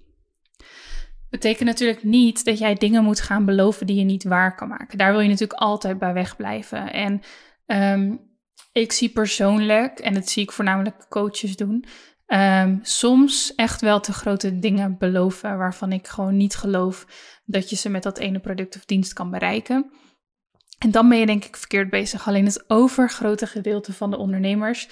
Betekent 1.29 1.67
natuurlijk 1.67 2.03
niet 2.03 2.45
dat 2.45 2.57
jij 2.57 2.73
dingen 2.73 3.03
moet 3.03 3.21
gaan 3.21 3.45
beloven 3.45 3.87
die 3.87 3.95
je 3.95 4.03
niet 4.03 4.23
waar 4.23 4.55
kan 4.55 4.67
maken. 4.67 4.97
Daar 4.97 5.11
wil 5.11 5.21
je 5.21 5.29
natuurlijk 5.29 5.59
altijd 5.59 5.99
bij 5.99 6.13
wegblijven. 6.13 6.93
En 6.93 7.21
ehm, 7.65 8.15
ik 8.71 8.91
zie 8.91 9.09
persoonlijk, 9.09 9.99
en 9.99 10.13
dat 10.13 10.29
zie 10.29 10.43
ik 10.43 10.51
voornamelijk 10.51 11.05
coaches 11.09 11.55
doen, 11.55 11.85
Ehm, 12.29 12.77
soms 12.81 13.55
echt 13.55 13.81
wel 13.81 13.99
te 13.99 14.13
grote 14.13 14.59
dingen 14.59 14.97
beloven 14.97 15.57
waarvan 15.57 15.91
ik 15.91 16.07
gewoon 16.07 16.37
niet 16.37 16.55
geloof 16.55 17.05
dat 17.45 17.69
je 17.69 17.75
ze 17.75 17.89
met 17.89 18.03
dat 18.03 18.17
ene 18.17 18.39
product 18.39 18.75
of 18.75 18.85
dienst 18.85 19.13
kan 19.13 19.31
bereiken. 19.31 19.91
En 20.79 20.91
dan 20.91 21.09
ben 21.09 21.17
je 21.17 21.25
denk 21.25 21.45
ik 21.45 21.55
verkeerd 21.55 21.89
bezig. 21.89 22.27
Alleen 22.27 22.45
het 22.45 22.63
overgrote 22.67 23.47
gedeelte 23.47 23.93
van 23.93 24.11
de 24.11 24.17
ondernemers 24.17 24.89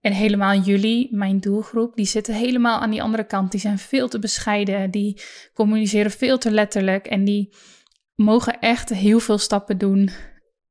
en 0.00 0.12
helemaal 0.12 0.54
jullie, 0.54 1.08
mijn 1.10 1.40
doelgroep, 1.40 1.96
die 1.96 2.06
zitten 2.06 2.34
helemaal 2.34 2.80
aan 2.80 2.90
die 2.90 3.02
andere 3.02 3.24
kant. 3.24 3.50
Die 3.50 3.60
zijn 3.60 3.78
veel 3.78 4.08
te 4.08 4.18
bescheiden, 4.18 4.90
die 4.90 5.20
communiceren 5.54 6.10
veel 6.10 6.38
te 6.38 6.50
letterlijk 6.50 7.06
en 7.06 7.24
die 7.24 7.54
mogen 8.14 8.60
echt 8.60 8.88
heel 8.88 9.20
veel 9.20 9.38
stappen 9.38 9.78
doen 9.78 10.10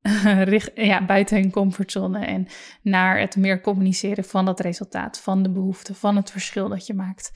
ja, 0.75 1.05
buiten 1.05 1.37
hun 1.37 1.51
comfortzone 1.51 2.25
en 2.25 2.47
naar 2.81 3.19
het 3.19 3.35
meer 3.35 3.61
communiceren 3.61 4.23
van 4.23 4.45
dat 4.45 4.59
resultaat, 4.59 5.19
van 5.19 5.43
de 5.43 5.49
behoefte, 5.49 5.95
van 5.95 6.15
het 6.15 6.31
verschil 6.31 6.69
dat 6.69 6.85
je 6.87 6.93
maakt. 6.93 7.31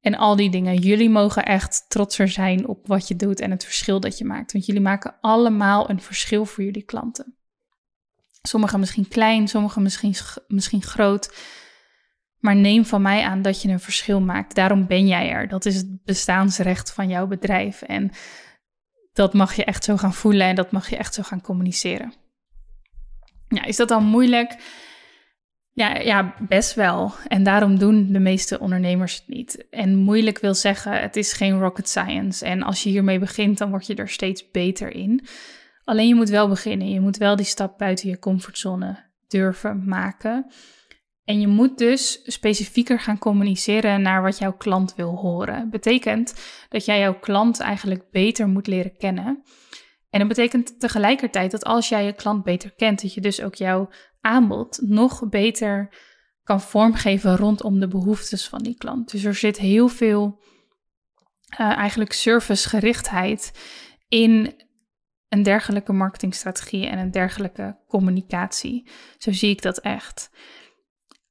En 0.00 0.14
al 0.14 0.36
die 0.36 0.50
dingen. 0.50 0.76
Jullie 0.76 1.10
mogen 1.10 1.44
echt 1.44 1.84
trotser 1.88 2.28
zijn 2.28 2.66
op 2.66 2.86
wat 2.86 3.08
je 3.08 3.16
doet 3.16 3.40
en 3.40 3.50
het 3.50 3.64
verschil 3.64 4.00
dat 4.00 4.18
je 4.18 4.24
maakt. 4.24 4.52
Want 4.52 4.66
jullie 4.66 4.80
maken 4.80 5.14
allemaal 5.20 5.90
een 5.90 6.00
verschil 6.00 6.44
voor 6.44 6.64
jullie 6.64 6.82
klanten. 6.82 7.36
Sommigen 8.42 8.80
misschien 8.80 9.08
klein, 9.08 9.48
sommigen 9.48 9.82
misschien, 9.82 10.14
misschien 10.48 10.82
groot. 10.82 11.36
Maar 12.38 12.56
neem 12.56 12.84
van 12.84 13.02
mij 13.02 13.22
aan 13.22 13.42
dat 13.42 13.62
je 13.62 13.68
een 13.68 13.80
verschil 13.80 14.20
maakt. 14.20 14.54
Daarom 14.54 14.86
ben 14.86 15.06
jij 15.06 15.30
er. 15.30 15.48
Dat 15.48 15.64
is 15.64 15.76
het 15.76 16.04
bestaansrecht 16.04 16.92
van 16.92 17.08
jouw 17.08 17.26
bedrijf. 17.26 17.82
En 17.82 18.10
dat 19.14 19.34
mag 19.34 19.54
je 19.54 19.64
echt 19.64 19.84
zo 19.84 19.96
gaan 19.96 20.14
voelen 20.14 20.46
en 20.46 20.54
dat 20.54 20.72
mag 20.72 20.90
je 20.90 20.96
echt 20.96 21.14
zo 21.14 21.22
gaan 21.22 21.40
communiceren. 21.40 22.12
Ja, 23.48 23.64
is 23.64 23.76
dat 23.76 23.88
dan 23.88 24.04
moeilijk? 24.04 24.56
Ja, 25.72 25.96
ja, 25.96 26.34
best 26.48 26.74
wel. 26.74 27.12
En 27.28 27.42
daarom 27.42 27.78
doen 27.78 28.12
de 28.12 28.18
meeste 28.18 28.58
ondernemers 28.58 29.14
het 29.14 29.28
niet. 29.28 29.66
En 29.70 29.96
moeilijk 29.96 30.38
wil 30.38 30.54
zeggen, 30.54 31.00
het 31.00 31.16
is 31.16 31.32
geen 31.32 31.58
rocket 31.58 31.88
science. 31.88 32.44
En 32.44 32.62
als 32.62 32.82
je 32.82 32.90
hiermee 32.90 33.18
begint, 33.18 33.58
dan 33.58 33.70
word 33.70 33.86
je 33.86 33.94
er 33.94 34.08
steeds 34.08 34.50
beter 34.50 34.90
in. 34.90 35.26
Alleen 35.84 36.08
je 36.08 36.14
moet 36.14 36.28
wel 36.28 36.48
beginnen. 36.48 36.90
Je 36.90 37.00
moet 37.00 37.16
wel 37.16 37.36
die 37.36 37.44
stap 37.44 37.78
buiten 37.78 38.08
je 38.08 38.18
comfortzone 38.18 38.96
durven 39.28 39.84
maken. 39.84 40.52
En 41.24 41.40
je 41.40 41.46
moet 41.46 41.78
dus 41.78 42.20
specifieker 42.24 43.00
gaan 43.00 43.18
communiceren 43.18 44.02
naar 44.02 44.22
wat 44.22 44.38
jouw 44.38 44.56
klant 44.56 44.94
wil 44.94 45.14
horen. 45.14 45.70
Betekent 45.70 46.34
dat 46.68 46.84
jij 46.84 46.98
jouw 46.98 47.18
klant 47.18 47.60
eigenlijk 47.60 48.10
beter 48.10 48.48
moet 48.48 48.66
leren 48.66 48.96
kennen. 48.96 49.42
En 50.10 50.18
dat 50.18 50.28
betekent 50.28 50.80
tegelijkertijd 50.80 51.50
dat 51.50 51.64
als 51.64 51.88
jij 51.88 52.04
je 52.04 52.12
klant 52.12 52.44
beter 52.44 52.74
kent, 52.74 53.02
dat 53.02 53.14
je 53.14 53.20
dus 53.20 53.42
ook 53.42 53.54
jouw 53.54 53.90
aanbod 54.20 54.78
nog 54.82 55.28
beter 55.28 55.94
kan 56.42 56.60
vormgeven 56.60 57.36
rondom 57.36 57.80
de 57.80 57.88
behoeftes 57.88 58.48
van 58.48 58.62
die 58.62 58.76
klant. 58.76 59.10
Dus 59.10 59.24
er 59.24 59.34
zit 59.34 59.58
heel 59.58 59.88
veel 59.88 60.42
uh, 61.60 61.76
eigenlijk 61.76 62.12
servicegerichtheid 62.12 63.52
in 64.08 64.62
een 65.28 65.42
dergelijke 65.42 65.92
marketingstrategie 65.92 66.86
en 66.86 66.98
een 66.98 67.10
dergelijke 67.10 67.78
communicatie. 67.88 68.88
Zo 69.18 69.32
zie 69.32 69.50
ik 69.50 69.62
dat 69.62 69.78
echt. 69.78 70.30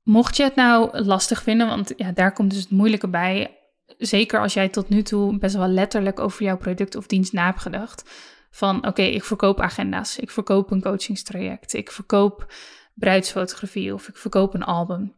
Mocht 0.03 0.37
je 0.37 0.43
het 0.43 0.55
nou 0.55 1.03
lastig 1.03 1.43
vinden, 1.43 1.67
want 1.67 1.93
ja, 1.97 2.11
daar 2.11 2.33
komt 2.33 2.51
dus 2.51 2.59
het 2.59 2.69
moeilijke 2.69 3.07
bij. 3.07 3.57
Zeker 3.97 4.39
als 4.39 4.53
jij 4.53 4.69
tot 4.69 4.89
nu 4.89 5.03
toe 5.03 5.37
best 5.37 5.55
wel 5.55 5.67
letterlijk 5.67 6.19
over 6.19 6.43
jouw 6.43 6.57
product 6.57 6.95
of 6.95 7.07
dienst 7.07 7.33
na 7.33 7.45
hebt 7.45 7.61
gedacht. 7.61 8.09
Van 8.51 8.87
oké, 8.87 9.01
ik 9.01 9.23
verkoop 9.23 9.59
agenda's, 9.59 10.17
ik 10.17 10.31
verkoop 10.31 10.71
een 10.71 10.81
coachingstraject, 10.81 11.73
ik 11.73 11.91
verkoop 11.91 12.53
bruidsfotografie 12.93 13.93
of 13.93 14.07
ik 14.07 14.17
verkoop 14.17 14.53
een 14.53 14.63
album. 14.63 15.15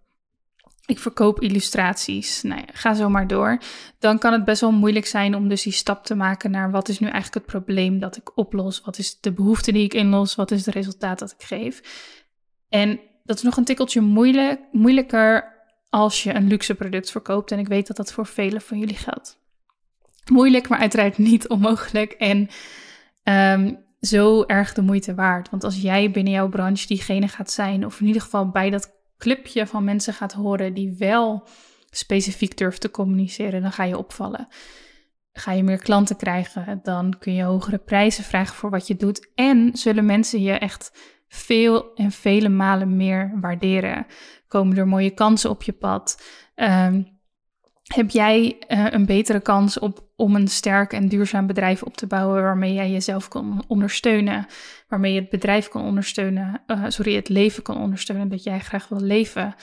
Ik 0.86 1.00
verkoop 1.00 1.42
illustraties. 1.42 2.42
Nou 2.42 2.60
ja, 2.60 2.68
ga 2.74 2.94
zo 2.94 3.10
maar 3.10 3.28
door. 3.28 3.58
Dan 4.00 4.18
kan 4.18 4.34
het 4.34 4.46
best 4.46 4.62
wel 4.62 4.72
moeilijk 4.72 5.06
zijn 5.06 5.36
om 5.36 5.48
dus 5.48 5.64
die 5.64 5.74
stap 5.74 6.06
te 6.06 6.16
maken 6.16 6.52
naar 6.52 6.72
wat 6.72 6.90
is 6.90 7.00
nu 7.00 7.08
eigenlijk 7.08 7.36
het 7.36 7.46
probleem 7.46 8.00
dat 8.00 8.18
ik 8.18 8.38
oplos? 8.38 8.82
Wat 8.82 8.98
is 8.98 9.20
de 9.20 9.32
behoefte 9.32 9.72
die 9.72 9.84
ik 9.84 9.94
inlos? 9.94 10.36
Wat 10.36 10.52
is 10.52 10.66
het 10.66 10.76
resultaat 10.76 11.20
dat 11.20 11.32
ik 11.32 11.44
geef? 11.46 11.82
En 12.70 13.00
dat 13.26 13.38
is 13.38 13.44
nog 13.44 13.58
een 13.58 13.64
tikkeltje 13.64 14.02
moeilijk, 14.02 14.60
moeilijker 14.72 15.54
als 15.90 16.24
je 16.24 16.34
een 16.34 16.48
luxe 16.48 16.76
product 16.76 17.12
verkoopt. 17.12 17.52
En 17.52 17.60
ik 17.60 17.68
weet 17.68 17.88
dat 17.88 17.98
dat 17.98 18.12
voor 18.12 18.26
velen 18.26 18.62
van 18.62 18.80
jullie 18.80 18.96
geldt. 18.96 19.40
Moeilijk, 20.32 20.68
maar 20.68 20.80
uiteraard 20.80 21.18
niet 21.18 21.48
onmogelijk. 21.56 22.12
En 22.12 22.50
ehm, 23.24 23.74
zo 24.00 24.44
erg 24.44 24.74
de 24.74 24.82
moeite 24.82 25.16
waard. 25.16 25.50
Want 25.50 25.64
als 25.64 25.82
jij 25.82 26.12
binnen 26.12 26.34
jouw 26.34 26.50
branche 26.50 26.88
diegene 26.88 27.28
gaat 27.28 27.52
zijn, 27.52 27.86
of 27.86 28.00
in 28.00 28.08
ieder 28.08 28.22
geval 28.22 28.50
bij 28.50 28.70
dat 28.70 28.94
clubje 29.18 29.68
van 29.68 29.84
mensen 29.84 30.14
gaat 30.14 30.34
horen 30.34 30.74
die 30.74 30.96
wel 30.98 31.48
specifiek 31.90 32.58
durft 32.58 32.82
te 32.82 32.92
communiceren, 32.92 33.62
dan 33.62 33.72
ga 33.72 33.84
je 33.84 33.98
opvallen. 33.98 34.48
Ga 35.34 35.52
je 35.52 35.64
meer 35.64 35.78
klanten 35.78 36.16
krijgen, 36.16 36.80
dan 36.84 37.16
kun 37.20 37.34
je 37.34 37.44
hogere 37.44 37.78
prijzen 37.78 38.24
vragen 38.24 38.56
voor 38.56 38.70
wat 38.70 38.88
je 38.88 38.96
doet. 38.96 39.32
En 39.36 39.70
zullen 39.74 40.06
mensen 40.06 40.42
je 40.42 40.52
echt 40.52 40.92
veel 41.28 41.94
en 41.94 42.12
vele 42.12 42.50
malen 42.50 42.96
meer 42.96 43.32
waarderen. 43.42 44.06
Komen 44.48 44.78
er 44.78 44.88
mooie 44.88 45.14
kansen 45.14 45.50
op 45.50 45.64
je 45.64 45.74
pad? 45.74 46.24
Ehm, 46.56 47.04
heb 47.94 48.10
jij 48.10 48.64
uh, 48.68 48.86
een 48.90 49.06
betere 49.06 49.40
kans 49.40 49.80
op, 49.80 50.08
om 50.16 50.36
een 50.36 50.48
sterk 50.48 50.94
en 50.94 51.08
duurzaam 51.08 51.48
bedrijf 51.48 51.84
op 51.84 51.98
te 51.98 52.08
bouwen 52.08 52.42
waarmee 52.42 52.74
jij 52.74 52.92
jezelf 52.92 53.28
kan 53.28 53.64
ondersteunen, 53.68 54.46
waarmee 54.88 55.14
je 55.14 55.20
het 55.20 55.30
bedrijf 55.30 55.68
kan 55.68 55.84
ondersteunen, 55.84 56.62
uh, 56.68 56.86
sorry, 56.88 57.16
het 57.16 57.30
leven 57.30 57.64
kan 57.64 57.78
ondersteunen 57.78 58.30
dat 58.30 58.44
jij 58.44 58.60
graag 58.60 58.88
wil 58.88 59.02
leven? 59.02 59.56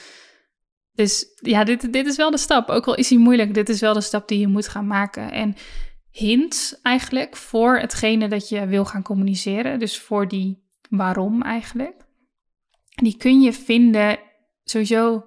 Dus 0.93 1.27
ja, 1.41 1.65
dit, 1.65 1.93
dit 1.93 2.07
is 2.07 2.17
wel 2.17 2.31
de 2.31 2.39
stap. 2.39 2.69
Ook 2.69 2.87
al 2.87 2.95
is 2.95 3.09
hij 3.09 3.19
moeilijk, 3.19 3.55
dit 3.55 3.69
is 3.69 3.81
wel 3.81 3.95
de 3.95 4.01
stap 4.01 4.29
die 4.29 4.39
je 4.39 4.49
moet 4.49 4.69
gaan 4.69 4.87
maken. 4.87 5.33
En 5.33 5.55
hints 6.11 6.81
eigenlijk 6.83 7.37
voor 7.37 7.79
hetgene 7.79 8.29
dat 8.29 8.49
je 8.49 8.67
wil 8.67 8.85
gaan 8.85 9.03
communiceren. 9.03 9.79
Dus 9.79 9.99
voor 9.99 10.29
die 10.29 10.62
waarom 10.97 11.43
eigenlijk. 11.43 12.05
Die 12.95 13.17
kun 13.17 13.41
je 13.41 13.53
vinden 13.53 14.19
sowieso 14.65 15.25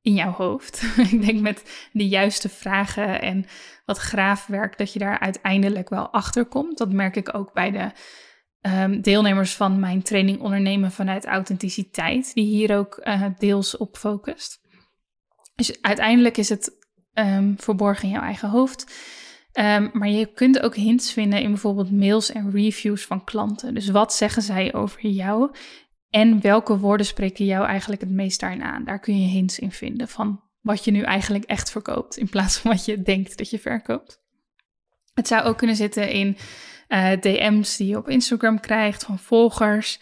in 0.00 0.14
jouw 0.14 0.32
hoofd. 0.32 0.82
ik 1.12 1.24
denk 1.24 1.40
met 1.40 1.88
de 1.92 2.08
juiste 2.08 2.48
vragen 2.48 3.20
en 3.20 3.46
wat 3.84 3.98
graafwerk 3.98 4.78
dat 4.78 4.92
je 4.92 4.98
daar 4.98 5.18
uiteindelijk 5.18 5.88
wel 5.88 6.10
achter 6.10 6.44
komt. 6.44 6.78
Dat 6.78 6.92
merk 6.92 7.16
ik 7.16 7.34
ook 7.34 7.52
bij 7.52 7.70
de 7.70 7.90
um, 8.70 9.00
deelnemers 9.00 9.54
van 9.54 9.80
mijn 9.80 10.02
training 10.02 10.40
ondernemen 10.40 10.92
vanuit 10.92 11.26
authenticiteit, 11.26 12.34
die 12.34 12.46
hier 12.46 12.76
ook 12.76 13.00
uh, 13.04 13.26
deels 13.38 13.76
op 13.76 13.96
focust. 13.96 14.60
Dus 15.54 15.82
uiteindelijk 15.82 16.36
is 16.36 16.48
het 16.48 16.70
um, 17.14 17.54
verborgen 17.58 18.04
in 18.04 18.10
jouw 18.10 18.22
eigen 18.22 18.48
hoofd. 18.48 18.94
Um, 19.58 19.90
maar 19.92 20.08
je 20.08 20.26
kunt 20.26 20.60
ook 20.60 20.74
hints 20.74 21.12
vinden 21.12 21.40
in 21.40 21.50
bijvoorbeeld 21.50 21.90
mails 21.90 22.32
en 22.32 22.50
reviews 22.50 23.04
van 23.04 23.24
klanten. 23.24 23.74
Dus 23.74 23.88
wat 23.88 24.14
zeggen 24.14 24.42
zij 24.42 24.74
over 24.74 25.06
jou 25.06 25.50
en 26.10 26.40
welke 26.40 26.78
woorden 26.78 27.06
spreken 27.06 27.44
jou 27.44 27.66
eigenlijk 27.66 28.00
het 28.00 28.10
meest 28.10 28.40
daarin 28.40 28.62
aan? 28.62 28.84
Daar 28.84 29.00
kun 29.00 29.20
je 29.20 29.28
hints 29.28 29.58
in 29.58 29.72
vinden 29.72 30.08
van 30.08 30.40
wat 30.60 30.84
je 30.84 30.90
nu 30.90 31.02
eigenlijk 31.02 31.44
echt 31.44 31.70
verkoopt 31.70 32.16
in 32.16 32.28
plaats 32.28 32.56
van 32.58 32.70
wat 32.70 32.84
je 32.84 33.02
denkt 33.02 33.38
dat 33.38 33.50
je 33.50 33.58
verkoopt. 33.58 34.20
Het 35.14 35.28
zou 35.28 35.42
ook 35.44 35.58
kunnen 35.58 35.76
zitten 35.76 36.10
in 36.10 36.36
uh, 36.88 37.12
DM's 37.20 37.76
die 37.76 37.86
je 37.86 37.96
op 37.96 38.08
Instagram 38.08 38.60
krijgt 38.60 39.04
van 39.04 39.18
volgers. 39.18 40.00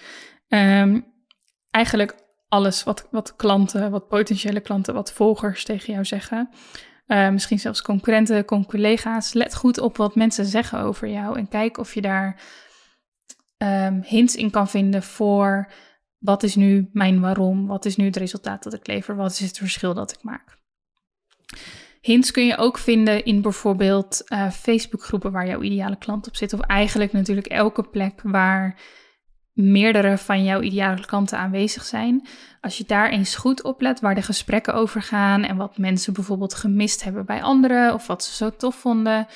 Um, 0.48 1.06
eigenlijk 1.70 2.14
alles 2.48 2.84
wat, 2.84 3.08
wat 3.10 3.36
klanten, 3.36 3.90
wat 3.90 4.08
potentiële 4.08 4.60
klanten, 4.60 4.94
wat 4.94 5.12
volgers 5.12 5.64
tegen 5.64 5.92
jou 5.92 6.04
zeggen. 6.04 6.50
Uh, 7.06 7.30
misschien 7.30 7.58
zelfs 7.58 7.82
concurrenten, 7.82 8.44
collega's. 8.44 9.32
Let 9.32 9.54
goed 9.54 9.78
op 9.78 9.96
wat 9.96 10.14
mensen 10.14 10.44
zeggen 10.44 10.78
over 10.78 11.08
jou 11.08 11.38
en 11.38 11.48
kijk 11.48 11.78
of 11.78 11.94
je 11.94 12.00
daar 12.00 12.40
um, 13.58 14.02
hints 14.02 14.36
in 14.36 14.50
kan 14.50 14.68
vinden 14.68 15.02
voor 15.02 15.72
wat 16.18 16.42
is 16.42 16.54
nu 16.54 16.88
mijn 16.92 17.20
waarom? 17.20 17.66
Wat 17.66 17.84
is 17.84 17.96
nu 17.96 18.04
het 18.04 18.16
resultaat 18.16 18.62
dat 18.62 18.74
ik 18.74 18.86
lever? 18.86 19.16
Wat 19.16 19.30
is 19.30 19.40
het 19.40 19.58
verschil 19.58 19.94
dat 19.94 20.12
ik 20.12 20.22
maak? 20.22 20.58
Hints 22.00 22.30
kun 22.30 22.46
je 22.46 22.56
ook 22.56 22.78
vinden 22.78 23.24
in 23.24 23.42
bijvoorbeeld 23.42 24.22
uh, 24.28 24.50
Facebookgroepen 24.50 25.32
waar 25.32 25.46
jouw 25.46 25.62
ideale 25.62 25.96
klant 25.96 26.26
op 26.26 26.36
zit. 26.36 26.52
Of 26.52 26.60
eigenlijk 26.60 27.12
natuurlijk 27.12 27.46
elke 27.46 27.82
plek 27.82 28.20
waar 28.22 28.80
meerdere 29.54 30.18
van 30.18 30.44
jouw 30.44 30.60
ideale 30.60 31.06
klanten 31.06 31.38
aanwezig 31.38 31.84
zijn. 31.84 32.26
Als 32.60 32.78
je 32.78 32.84
daar 32.86 33.10
eens 33.10 33.36
goed 33.36 33.62
op 33.62 33.80
let 33.80 34.00
waar 34.00 34.14
de 34.14 34.22
gesprekken 34.22 34.74
over 34.74 35.02
gaan 35.02 35.42
en 35.42 35.56
wat 35.56 35.78
mensen 35.78 36.12
bijvoorbeeld 36.12 36.54
gemist 36.54 37.04
hebben 37.04 37.26
bij 37.26 37.42
anderen 37.42 37.94
of 37.94 38.06
wat 38.06 38.24
ze 38.24 38.34
zo 38.34 38.56
tof 38.56 38.74
vonden, 38.74 39.26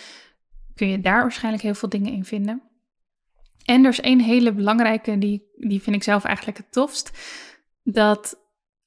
kun 0.74 0.88
je 0.88 1.00
daar 1.00 1.20
waarschijnlijk 1.20 1.62
heel 1.62 1.74
veel 1.74 1.88
dingen 1.88 2.12
in 2.12 2.24
vinden. 2.24 2.62
En 3.64 3.85
er 3.85 3.90
is 3.90 4.00
één 4.00 4.20
hele 4.20 4.52
belangrijke, 4.52 5.18
die, 5.18 5.52
die 5.57 5.83
vind 5.83 5.96
ik 5.96 6.02
zelf 6.02 6.24
eigenlijk 6.24 6.59
het 6.59 6.72
tofst. 6.72 7.18
Dat 7.83 8.37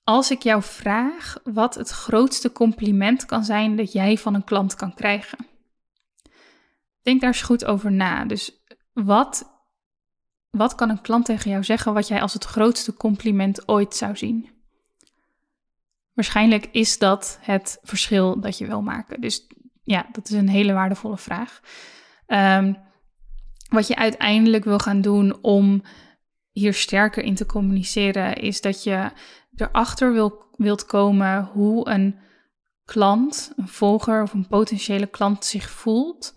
als 0.04 0.32
ik 0.32 0.42
jou 0.42 0.62
vraag 0.64 1.38
wat 1.44 1.76
het 1.76 1.90
grootste 1.90 2.52
compliment 2.52 3.26
kan 3.26 3.44
zijn 3.44 3.76
dat 3.76 3.92
jij 3.92 4.18
van 4.18 4.34
een 4.34 4.44
klant 4.44 4.76
kan 4.76 4.94
krijgen. 4.94 5.38
Denk 7.02 7.22
daar 7.22 7.30
eens 7.30 7.42
goed 7.42 7.66
over 7.66 7.92
na. 7.92 8.26
Dus 8.26 8.64
wat, 8.94 9.51
wat 10.52 10.76
kan 10.76 10.90
een 10.90 11.02
klant 11.02 11.26
tegen 11.26 11.52
jou 11.52 11.64
zeggen 11.64 11.94
wat 11.94 12.08
jij 12.08 12.22
als 12.22 12.34
het 12.34 12.44
grootste 12.44 12.94
compliment 12.94 13.68
ooit 13.68 13.96
zou 13.96 14.18
zien? 14.18 14.50
Waarschijnlijk 16.14 16.70
is 16.72 16.98
dat 16.98 17.38
het 17.42 17.80
verschil 17.82 18.40
dat 18.40 18.58
je 18.58 18.66
wil 18.66 18.82
maken. 18.82 19.22
Dus 19.22 19.48
ja, 19.84 20.06
dat 20.12 20.30
is 20.30 20.36
een 20.36 20.50
hele 20.50 20.74
waardevolle 20.74 21.18
vraag. 21.18 21.62
Um, 22.28 22.78
wat 23.70 23.88
je 23.88 23.96
uiteindelijk 23.96 24.64
wil 24.64 24.80
gaan 24.80 25.02
doen 25.02 25.38
om 25.42 25.84
hier 26.52 26.74
sterker 26.74 27.24
in 27.24 27.36
te 27.36 27.46
communiceren, 27.46 28.36
is 28.36 28.62
dat 28.62 28.84
je 28.84 29.12
erachter 29.56 30.14
wil, 30.14 30.44
wilt 30.56 30.86
komen 30.86 31.44
hoe 31.44 31.90
een 31.90 32.20
klant, 32.86 33.54
een 33.56 33.68
volger 33.68 34.22
of 34.22 34.34
een 34.34 34.48
potentiële 34.48 35.08
klant 35.08 35.46
zich 35.46 35.70
voelt 35.70 36.34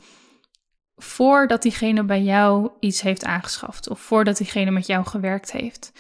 voordat 1.05 1.63
diegene 1.63 2.05
bij 2.05 2.23
jou 2.23 2.71
iets 2.81 3.01
heeft 3.01 3.25
aangeschaft 3.25 3.89
of 3.89 4.01
voordat 4.01 4.37
diegene 4.37 4.71
met 4.71 4.87
jou 4.87 5.07
gewerkt 5.07 5.53
heeft. 5.53 5.93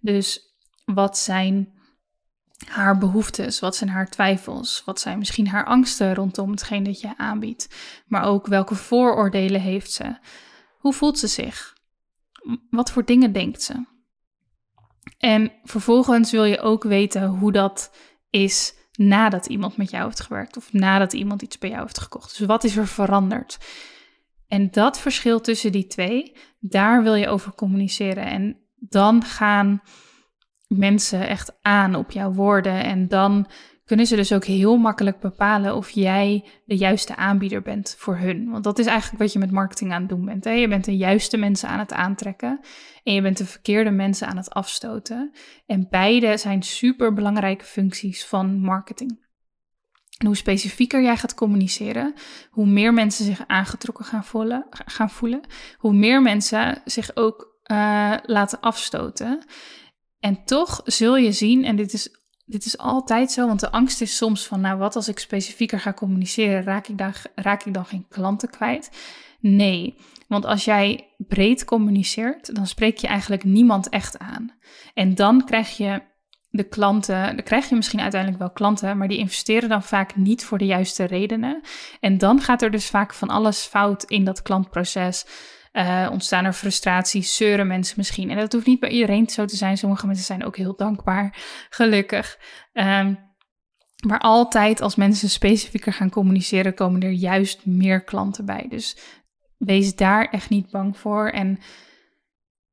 Dus 0.00 0.56
wat 0.84 1.18
zijn 1.18 1.74
haar 2.66 2.98
behoeftes, 2.98 3.60
wat 3.60 3.76
zijn 3.76 3.90
haar 3.90 4.08
twijfels, 4.08 4.82
wat 4.84 5.00
zijn 5.00 5.18
misschien 5.18 5.48
haar 5.48 5.64
angsten 5.64 6.14
rondom 6.14 6.50
hetgeen 6.50 6.82
dat 6.82 7.00
je 7.00 7.16
aanbiedt, 7.16 7.68
maar 8.06 8.24
ook 8.24 8.46
welke 8.46 8.74
vooroordelen 8.74 9.60
heeft 9.60 9.92
ze. 9.92 10.16
Hoe 10.78 10.92
voelt 10.92 11.18
ze 11.18 11.26
zich? 11.26 11.76
Wat 12.70 12.90
voor 12.90 13.04
dingen 13.04 13.32
denkt 13.32 13.62
ze? 13.62 13.84
En 15.18 15.52
vervolgens 15.64 16.30
wil 16.30 16.44
je 16.44 16.60
ook 16.60 16.84
weten 16.84 17.26
hoe 17.26 17.52
dat 17.52 17.90
is 18.30 18.74
nadat 18.92 19.46
iemand 19.46 19.76
met 19.76 19.90
jou 19.90 20.04
heeft 20.04 20.20
gewerkt 20.20 20.56
of 20.56 20.72
nadat 20.72 21.12
iemand 21.12 21.42
iets 21.42 21.58
bij 21.58 21.70
jou 21.70 21.82
heeft 21.82 21.98
gekocht. 21.98 22.38
Dus 22.38 22.46
wat 22.46 22.64
is 22.64 22.76
er 22.76 22.86
veranderd? 22.86 23.58
En 24.48 24.70
dat 24.70 25.00
verschil 25.00 25.40
tussen 25.40 25.72
die 25.72 25.86
twee, 25.86 26.36
daar 26.58 27.02
wil 27.02 27.14
je 27.14 27.28
over 27.28 27.54
communiceren. 27.54 28.24
En 28.24 28.58
dan 28.74 29.24
gaan 29.24 29.82
mensen 30.66 31.28
echt 31.28 31.58
aan 31.62 31.94
op 31.94 32.10
jouw 32.10 32.32
woorden. 32.32 32.84
En 32.84 33.08
dan 33.08 33.46
kunnen 33.84 34.06
ze 34.06 34.16
dus 34.16 34.32
ook 34.32 34.44
heel 34.44 34.76
makkelijk 34.76 35.20
bepalen 35.20 35.76
of 35.76 35.90
jij 35.90 36.44
de 36.64 36.76
juiste 36.76 37.16
aanbieder 37.16 37.62
bent 37.62 37.94
voor 37.98 38.16
hun. 38.16 38.50
Want 38.50 38.64
dat 38.64 38.78
is 38.78 38.86
eigenlijk 38.86 39.22
wat 39.22 39.32
je 39.32 39.38
met 39.38 39.50
marketing 39.50 39.92
aan 39.92 40.00
het 40.00 40.08
doen 40.08 40.24
bent. 40.24 40.44
Hè? 40.44 40.50
Je 40.50 40.68
bent 40.68 40.84
de 40.84 40.96
juiste 40.96 41.36
mensen 41.36 41.68
aan 41.68 41.78
het 41.78 41.92
aantrekken 41.92 42.60
en 43.02 43.14
je 43.14 43.22
bent 43.22 43.38
de 43.38 43.46
verkeerde 43.46 43.90
mensen 43.90 44.26
aan 44.26 44.36
het 44.36 44.50
afstoten. 44.50 45.32
En 45.66 45.86
beide 45.90 46.36
zijn 46.36 46.62
super 46.62 47.12
belangrijke 47.12 47.64
functies 47.64 48.26
van 48.26 48.60
marketing. 48.60 49.25
En 50.16 50.26
hoe 50.26 50.36
specifieker 50.36 51.02
jij 51.02 51.16
gaat 51.16 51.34
communiceren, 51.34 52.14
hoe 52.50 52.66
meer 52.66 52.92
mensen 52.92 53.24
zich 53.24 53.46
aangetrokken 53.46 54.04
gaan 54.04 54.24
voelen, 54.24 54.66
gaan 54.70 55.10
voelen 55.10 55.40
hoe 55.78 55.92
meer 55.92 56.22
mensen 56.22 56.82
zich 56.84 57.16
ook 57.16 57.58
uh, 57.72 58.14
laten 58.22 58.60
afstoten. 58.60 59.44
En 60.18 60.44
toch 60.44 60.80
zul 60.84 61.16
je 61.16 61.32
zien, 61.32 61.64
en 61.64 61.76
dit 61.76 61.92
is 61.92 62.08
dit 62.46 62.64
is 62.64 62.78
altijd 62.78 63.32
zo, 63.32 63.46
want 63.46 63.60
de 63.60 63.70
angst 63.70 64.00
is 64.00 64.16
soms 64.16 64.46
van, 64.46 64.60
nou 64.60 64.78
wat 64.78 64.96
als 64.96 65.08
ik 65.08 65.18
specifieker 65.18 65.80
ga 65.80 65.92
communiceren, 65.92 66.62
raak 66.62 66.88
ik 66.88 66.98
dan, 66.98 67.12
raak 67.34 67.64
ik 67.64 67.74
dan 67.74 67.84
geen 67.84 68.06
klanten 68.08 68.50
kwijt? 68.50 68.90
Nee, 69.40 69.96
want 70.28 70.44
als 70.44 70.64
jij 70.64 71.14
breed 71.18 71.64
communiceert, 71.64 72.54
dan 72.54 72.66
spreek 72.66 72.98
je 72.98 73.06
eigenlijk 73.06 73.44
niemand 73.44 73.88
echt 73.88 74.18
aan. 74.18 74.54
En 74.94 75.14
dan 75.14 75.44
krijg 75.44 75.76
je 75.76 76.02
de 76.56 76.68
klanten, 76.68 77.36
dan 77.36 77.44
krijg 77.44 77.68
je 77.68 77.74
misschien 77.74 78.00
uiteindelijk 78.00 78.40
wel 78.40 78.50
klanten, 78.50 78.98
maar 78.98 79.08
die 79.08 79.18
investeren 79.18 79.68
dan 79.68 79.82
vaak 79.82 80.16
niet 80.16 80.44
voor 80.44 80.58
de 80.58 80.66
juiste 80.66 81.04
redenen. 81.04 81.60
En 82.00 82.18
dan 82.18 82.40
gaat 82.40 82.62
er 82.62 82.70
dus 82.70 82.86
vaak 82.86 83.14
van 83.14 83.28
alles 83.28 83.64
fout 83.64 84.04
in 84.04 84.24
dat 84.24 84.42
klantproces. 84.42 85.26
Uh, 85.72 86.08
ontstaan 86.12 86.44
er 86.44 86.52
frustraties, 86.52 87.36
zeuren 87.36 87.66
mensen 87.66 87.94
misschien. 87.96 88.30
En 88.30 88.36
dat 88.36 88.52
hoeft 88.52 88.66
niet 88.66 88.80
bij 88.80 88.90
iedereen 88.90 89.28
zo 89.28 89.44
te 89.44 89.56
zijn. 89.56 89.78
Sommige 89.78 90.06
mensen 90.06 90.24
zijn 90.24 90.44
ook 90.44 90.56
heel 90.56 90.76
dankbaar, 90.76 91.36
gelukkig. 91.70 92.38
Um, 92.72 93.18
maar 94.06 94.18
altijd 94.18 94.80
als 94.80 94.96
mensen 94.96 95.30
specifieker 95.30 95.92
gaan 95.92 96.10
communiceren, 96.10 96.74
komen 96.74 97.02
er 97.02 97.10
juist 97.10 97.66
meer 97.66 98.04
klanten 98.04 98.44
bij. 98.44 98.66
Dus 98.68 98.96
wees 99.58 99.94
daar 99.94 100.24
echt 100.24 100.48
niet 100.48 100.70
bang 100.70 100.98
voor. 100.98 101.28
En 101.28 101.58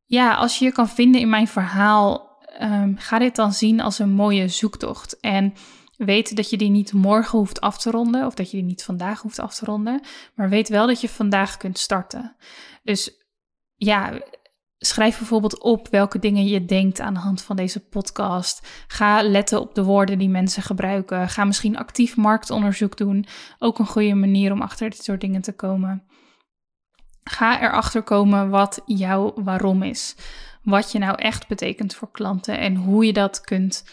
ja, 0.05 0.33
als 0.33 0.59
je 0.59 0.65
je 0.65 0.71
kan 0.71 0.89
vinden 0.89 1.21
in 1.21 1.29
mijn 1.29 1.47
verhaal, 1.47 2.32
um, 2.61 2.97
ga 2.97 3.19
dit 3.19 3.35
dan 3.35 3.53
zien 3.53 3.81
als 3.81 3.99
een 3.99 4.11
mooie 4.11 4.47
zoektocht. 4.47 5.19
En 5.19 5.53
weet 5.97 6.35
dat 6.35 6.49
je 6.49 6.57
die 6.57 6.69
niet 6.69 6.93
morgen 6.93 7.37
hoeft 7.37 7.61
af 7.61 7.77
te 7.77 7.91
ronden, 7.91 8.25
of 8.25 8.33
dat 8.33 8.51
je 8.51 8.57
die 8.57 8.65
niet 8.65 8.83
vandaag 8.83 9.21
hoeft 9.21 9.39
af 9.39 9.55
te 9.55 9.65
ronden, 9.65 10.01
maar 10.35 10.49
weet 10.49 10.69
wel 10.69 10.87
dat 10.87 11.01
je 11.01 11.09
vandaag 11.09 11.57
kunt 11.57 11.79
starten. 11.79 12.35
Dus 12.83 13.11
ja, 13.75 14.21
schrijf 14.85 15.17
bijvoorbeeld 15.17 15.61
op 15.61 15.87
welke 15.87 16.19
dingen 16.19 16.45
je 16.45 16.65
denkt 16.65 16.99
aan 16.99 17.13
de 17.13 17.19
hand 17.19 17.41
van 17.41 17.55
deze 17.55 17.79
podcast. 17.79 18.67
Ga 18.87 19.23
letten 19.23 19.61
op 19.61 19.75
de 19.75 19.83
woorden 19.83 20.17
die 20.17 20.29
mensen 20.29 20.63
gebruiken. 20.63 21.29
Ga 21.29 21.43
misschien 21.43 21.77
actief 21.77 22.15
marktonderzoek 22.15 22.97
doen. 22.97 23.25
Ook 23.59 23.79
een 23.79 23.87
goede 23.87 24.13
manier 24.13 24.51
om 24.51 24.61
achter 24.61 24.89
dit 24.89 25.03
soort 25.03 25.21
dingen 25.21 25.41
te 25.41 25.55
komen. 25.55 26.03
Ga 27.23 27.61
erachter 27.61 28.03
komen 28.03 28.49
wat 28.49 28.81
jouw 28.85 29.33
waarom 29.35 29.83
is. 29.83 30.15
Wat 30.63 30.91
je 30.91 30.99
nou 30.99 31.15
echt 31.17 31.47
betekent 31.47 31.95
voor 31.95 32.11
klanten 32.11 32.57
en 32.57 32.75
hoe 32.75 33.05
je 33.05 33.13
dat 33.13 33.41
kunt 33.41 33.83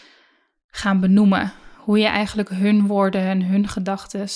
gaan 0.71 0.99
benoemen. 0.99 1.51
Hoe 1.77 1.99
je 1.99 2.05
eigenlijk 2.05 2.49
hun 2.49 2.87
woorden 2.87 3.21
en 3.21 3.43
hun 3.43 3.67
gedachten 3.67 4.27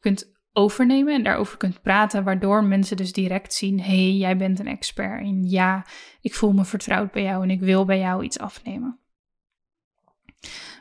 kunt 0.00 0.32
overnemen 0.52 1.14
en 1.14 1.22
daarover 1.22 1.56
kunt 1.56 1.82
praten, 1.82 2.24
waardoor 2.24 2.64
mensen 2.64 2.96
dus 2.96 3.12
direct 3.12 3.54
zien: 3.54 3.80
hey, 3.80 4.12
jij 4.12 4.36
bent 4.36 4.58
een 4.58 4.66
expert 4.66 5.20
en 5.20 5.48
ja, 5.48 5.86
ik 6.20 6.34
voel 6.34 6.52
me 6.52 6.64
vertrouwd 6.64 7.12
bij 7.12 7.22
jou 7.22 7.42
en 7.42 7.50
ik 7.50 7.60
wil 7.60 7.84
bij 7.84 7.98
jou 7.98 8.24
iets 8.24 8.38
afnemen. 8.38 8.98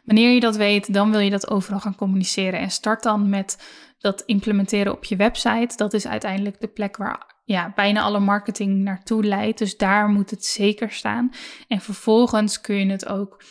Wanneer 0.06 0.34
je 0.34 0.40
dat 0.40 0.56
weet, 0.56 0.94
dan 0.94 1.12
wil 1.12 1.20
je 1.20 1.30
dat 1.30 1.50
overal 1.50 1.80
gaan 1.80 1.96
communiceren 1.96 2.60
en 2.60 2.72
start 2.72 3.04
dan 3.04 3.30
met 3.30 3.58
dat 4.00 4.24
implementeren 4.26 4.94
op 4.94 5.04
je 5.04 5.16
website. 5.16 5.78
Dat 5.78 5.94
is 5.94 6.08
uiteindelijk 6.08 6.62
de 6.62 6.68
plek 6.68 6.98
waar 6.98 7.31
ja, 7.44 7.72
bijna 7.76 8.02
alle 8.02 8.20
marketing 8.20 8.84
naartoe 8.84 9.24
leidt. 9.24 9.58
Dus 9.58 9.78
daar 9.78 10.08
moet 10.08 10.30
het 10.30 10.46
zeker 10.46 10.92
staan. 10.92 11.32
En 11.68 11.82
vervolgens 11.82 12.62
kun 12.62 12.76
je 12.76 12.92
het 12.92 13.08
ook 13.08 13.44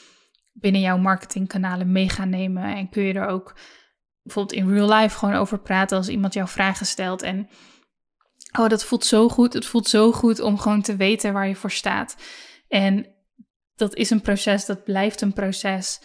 binnen 0.53 0.81
jouw 0.81 0.99
marketingkanalen 0.99 1.93
mee 1.93 2.09
gaan 2.09 2.29
nemen 2.29 2.77
en 2.77 2.89
kun 2.89 3.03
je 3.03 3.15
er 3.15 3.27
ook 3.27 3.57
bijvoorbeeld 4.23 4.59
in 4.59 4.73
real 4.75 4.93
life 4.93 5.19
gewoon 5.19 5.35
over 5.35 5.59
praten 5.59 5.97
als 5.97 6.09
iemand 6.09 6.35
jou 6.35 6.49
vragen 6.49 6.87
stelt. 6.87 7.23
En 7.23 7.49
oh, 8.59 8.69
dat 8.69 8.85
voelt 8.85 9.05
zo 9.05 9.29
goed. 9.29 9.53
Het 9.53 9.67
voelt 9.67 9.89
zo 9.89 10.13
goed 10.13 10.41
om 10.41 10.59
gewoon 10.59 10.83
te 10.83 10.97
weten 10.97 11.33
waar 11.33 11.49
je 11.49 11.57
voor 11.57 11.71
staat. 11.71 12.17
En 12.69 13.07
dat 13.75 13.95
is 13.95 14.11
een 14.11 14.21
proces, 14.21 14.67
dat 14.67 14.85
blijft 14.85 15.21
een 15.21 15.33
proces. 15.33 16.01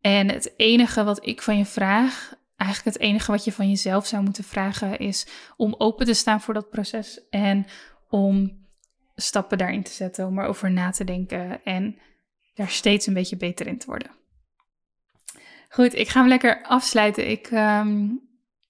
En 0.00 0.28
het 0.28 0.52
enige 0.56 1.04
wat 1.04 1.26
ik 1.26 1.42
van 1.42 1.58
je 1.58 1.64
vraag, 1.64 2.34
eigenlijk 2.64 2.96
het 2.96 3.04
enige 3.04 3.30
wat 3.30 3.44
je 3.44 3.52
van 3.52 3.68
jezelf 3.68 4.06
zou 4.06 4.22
moeten 4.22 4.44
vragen, 4.44 4.98
is 4.98 5.26
om 5.56 5.74
open 5.78 6.06
te 6.06 6.14
staan 6.14 6.40
voor 6.40 6.54
dat 6.54 6.70
proces 6.70 7.28
en 7.30 7.66
om 8.08 8.60
stappen 9.14 9.58
daarin 9.58 9.82
te 9.82 9.90
zetten, 9.92 10.26
om 10.26 10.38
erover 10.38 10.70
na 10.70 10.90
te 10.90 11.04
denken 11.04 11.64
en 11.64 11.98
daar 12.54 12.68
steeds 12.68 13.06
een 13.06 13.14
beetje 13.14 13.36
beter 13.36 13.66
in 13.66 13.78
te 13.78 13.86
worden. 13.86 14.10
Goed, 15.68 15.94
ik 15.94 16.08
ga 16.08 16.20
hem 16.20 16.28
lekker 16.28 16.62
afsluiten. 16.62 17.30
Ik, 17.30 17.46
ehm, 17.46 18.08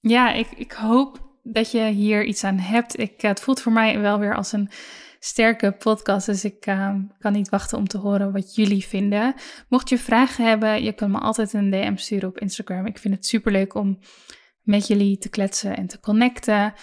ja, 0.00 0.32
ik, 0.32 0.48
ik 0.56 0.72
hoop 0.72 1.30
dat 1.42 1.70
je 1.70 1.84
hier 1.84 2.24
iets 2.24 2.44
aan 2.44 2.58
hebt. 2.58 2.98
Ik, 2.98 3.20
het 3.20 3.40
voelt 3.40 3.60
voor 3.60 3.72
mij 3.72 3.98
wel 3.98 4.18
weer 4.18 4.36
als 4.36 4.52
een 4.52 4.70
sterke 5.24 5.72
podcast. 5.72 6.26
Dus 6.26 6.44
ik 6.44 6.66
ehm, 6.66 7.00
kan 7.18 7.32
niet 7.32 7.48
wachten 7.48 7.78
om 7.78 7.86
te 7.88 7.98
horen 7.98 8.32
wat 8.32 8.54
jullie 8.54 8.84
vinden. 8.84 9.34
Mocht 9.68 9.88
je 9.88 9.98
vragen 9.98 10.44
hebben, 10.44 10.82
je 10.82 10.92
kan 10.92 11.10
me 11.10 11.18
altijd 11.18 11.52
een 11.52 11.70
DM 11.70 11.96
sturen 11.96 12.28
op 12.28 12.38
Instagram. 12.38 12.86
Ik 12.86 12.98
vind 12.98 13.14
het 13.14 13.26
super 13.26 13.52
leuk 13.52 13.74
om 13.74 13.98
met 14.62 14.86
jullie 14.86 15.18
te 15.18 15.28
kletsen 15.28 15.76
en 15.76 15.86
te 15.86 16.00
connecten. 16.00 16.74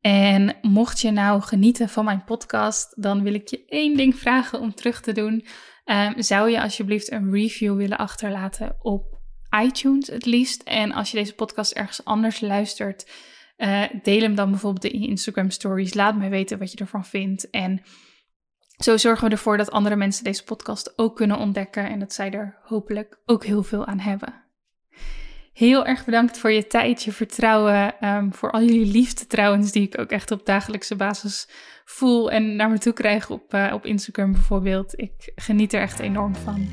En 0.00 0.56
mocht 0.62 1.00
je 1.00 1.10
nou 1.10 1.42
genieten 1.42 1.88
van 1.88 2.04
mijn 2.04 2.24
podcast, 2.24 3.02
dan 3.02 3.22
wil 3.22 3.34
ik 3.34 3.48
je 3.48 3.64
één 3.66 3.96
ding 3.96 4.16
vragen 4.16 4.60
om 4.60 4.74
terug 4.74 5.00
te 5.00 5.12
doen. 5.12 5.46
Ehm, 5.84 6.20
zou 6.22 6.50
je 6.50 6.62
alsjeblieft 6.62 7.12
een 7.12 7.32
review 7.32 7.76
willen 7.76 7.98
achterlaten 7.98 8.76
op 8.78 9.18
iTunes 9.62 10.06
het 10.06 10.26
liefst. 10.26 10.62
En 10.62 10.92
als 10.92 11.10
je 11.10 11.16
deze 11.16 11.34
podcast 11.34 11.72
ergens 11.72 12.04
anders 12.04 12.40
luistert, 12.40 13.10
uh, 13.60 13.82
deel 14.02 14.20
hem 14.20 14.34
dan 14.34 14.50
bijvoorbeeld 14.50 14.92
in 14.92 15.08
Instagram 15.08 15.50
stories. 15.50 15.94
Laat 15.94 16.16
mij 16.16 16.30
weten 16.30 16.58
wat 16.58 16.72
je 16.72 16.78
ervan 16.78 17.04
vindt. 17.04 17.50
En 17.50 17.82
zo 18.76 18.96
zorgen 18.96 19.24
we 19.24 19.30
ervoor 19.30 19.56
dat 19.56 19.70
andere 19.70 19.96
mensen 19.96 20.24
deze 20.24 20.44
podcast 20.44 20.92
ook 20.98 21.16
kunnen 21.16 21.38
ontdekken 21.38 21.88
en 21.88 21.98
dat 21.98 22.12
zij 22.12 22.30
er 22.30 22.58
hopelijk 22.62 23.18
ook 23.26 23.44
heel 23.44 23.62
veel 23.62 23.86
aan 23.86 23.98
hebben. 23.98 24.34
Heel 25.52 25.86
erg 25.86 26.04
bedankt 26.04 26.38
voor 26.38 26.50
je 26.50 26.66
tijd, 26.66 27.02
je 27.02 27.12
vertrouwen, 27.12 28.08
um, 28.08 28.34
voor 28.34 28.50
al 28.50 28.62
jullie 28.62 28.92
liefde 28.92 29.26
trouwens, 29.26 29.72
die 29.72 29.82
ik 29.82 29.98
ook 29.98 30.10
echt 30.10 30.30
op 30.30 30.46
dagelijkse 30.46 30.96
basis 30.96 31.48
voel 31.84 32.30
en 32.30 32.56
naar 32.56 32.70
me 32.70 32.78
toe 32.78 32.92
krijg 32.92 33.30
op, 33.30 33.54
uh, 33.54 33.70
op 33.74 33.86
Instagram 33.86 34.32
bijvoorbeeld. 34.32 35.00
Ik 35.00 35.32
geniet 35.34 35.72
er 35.72 35.80
echt 35.80 35.98
enorm 35.98 36.34
van. 36.34 36.68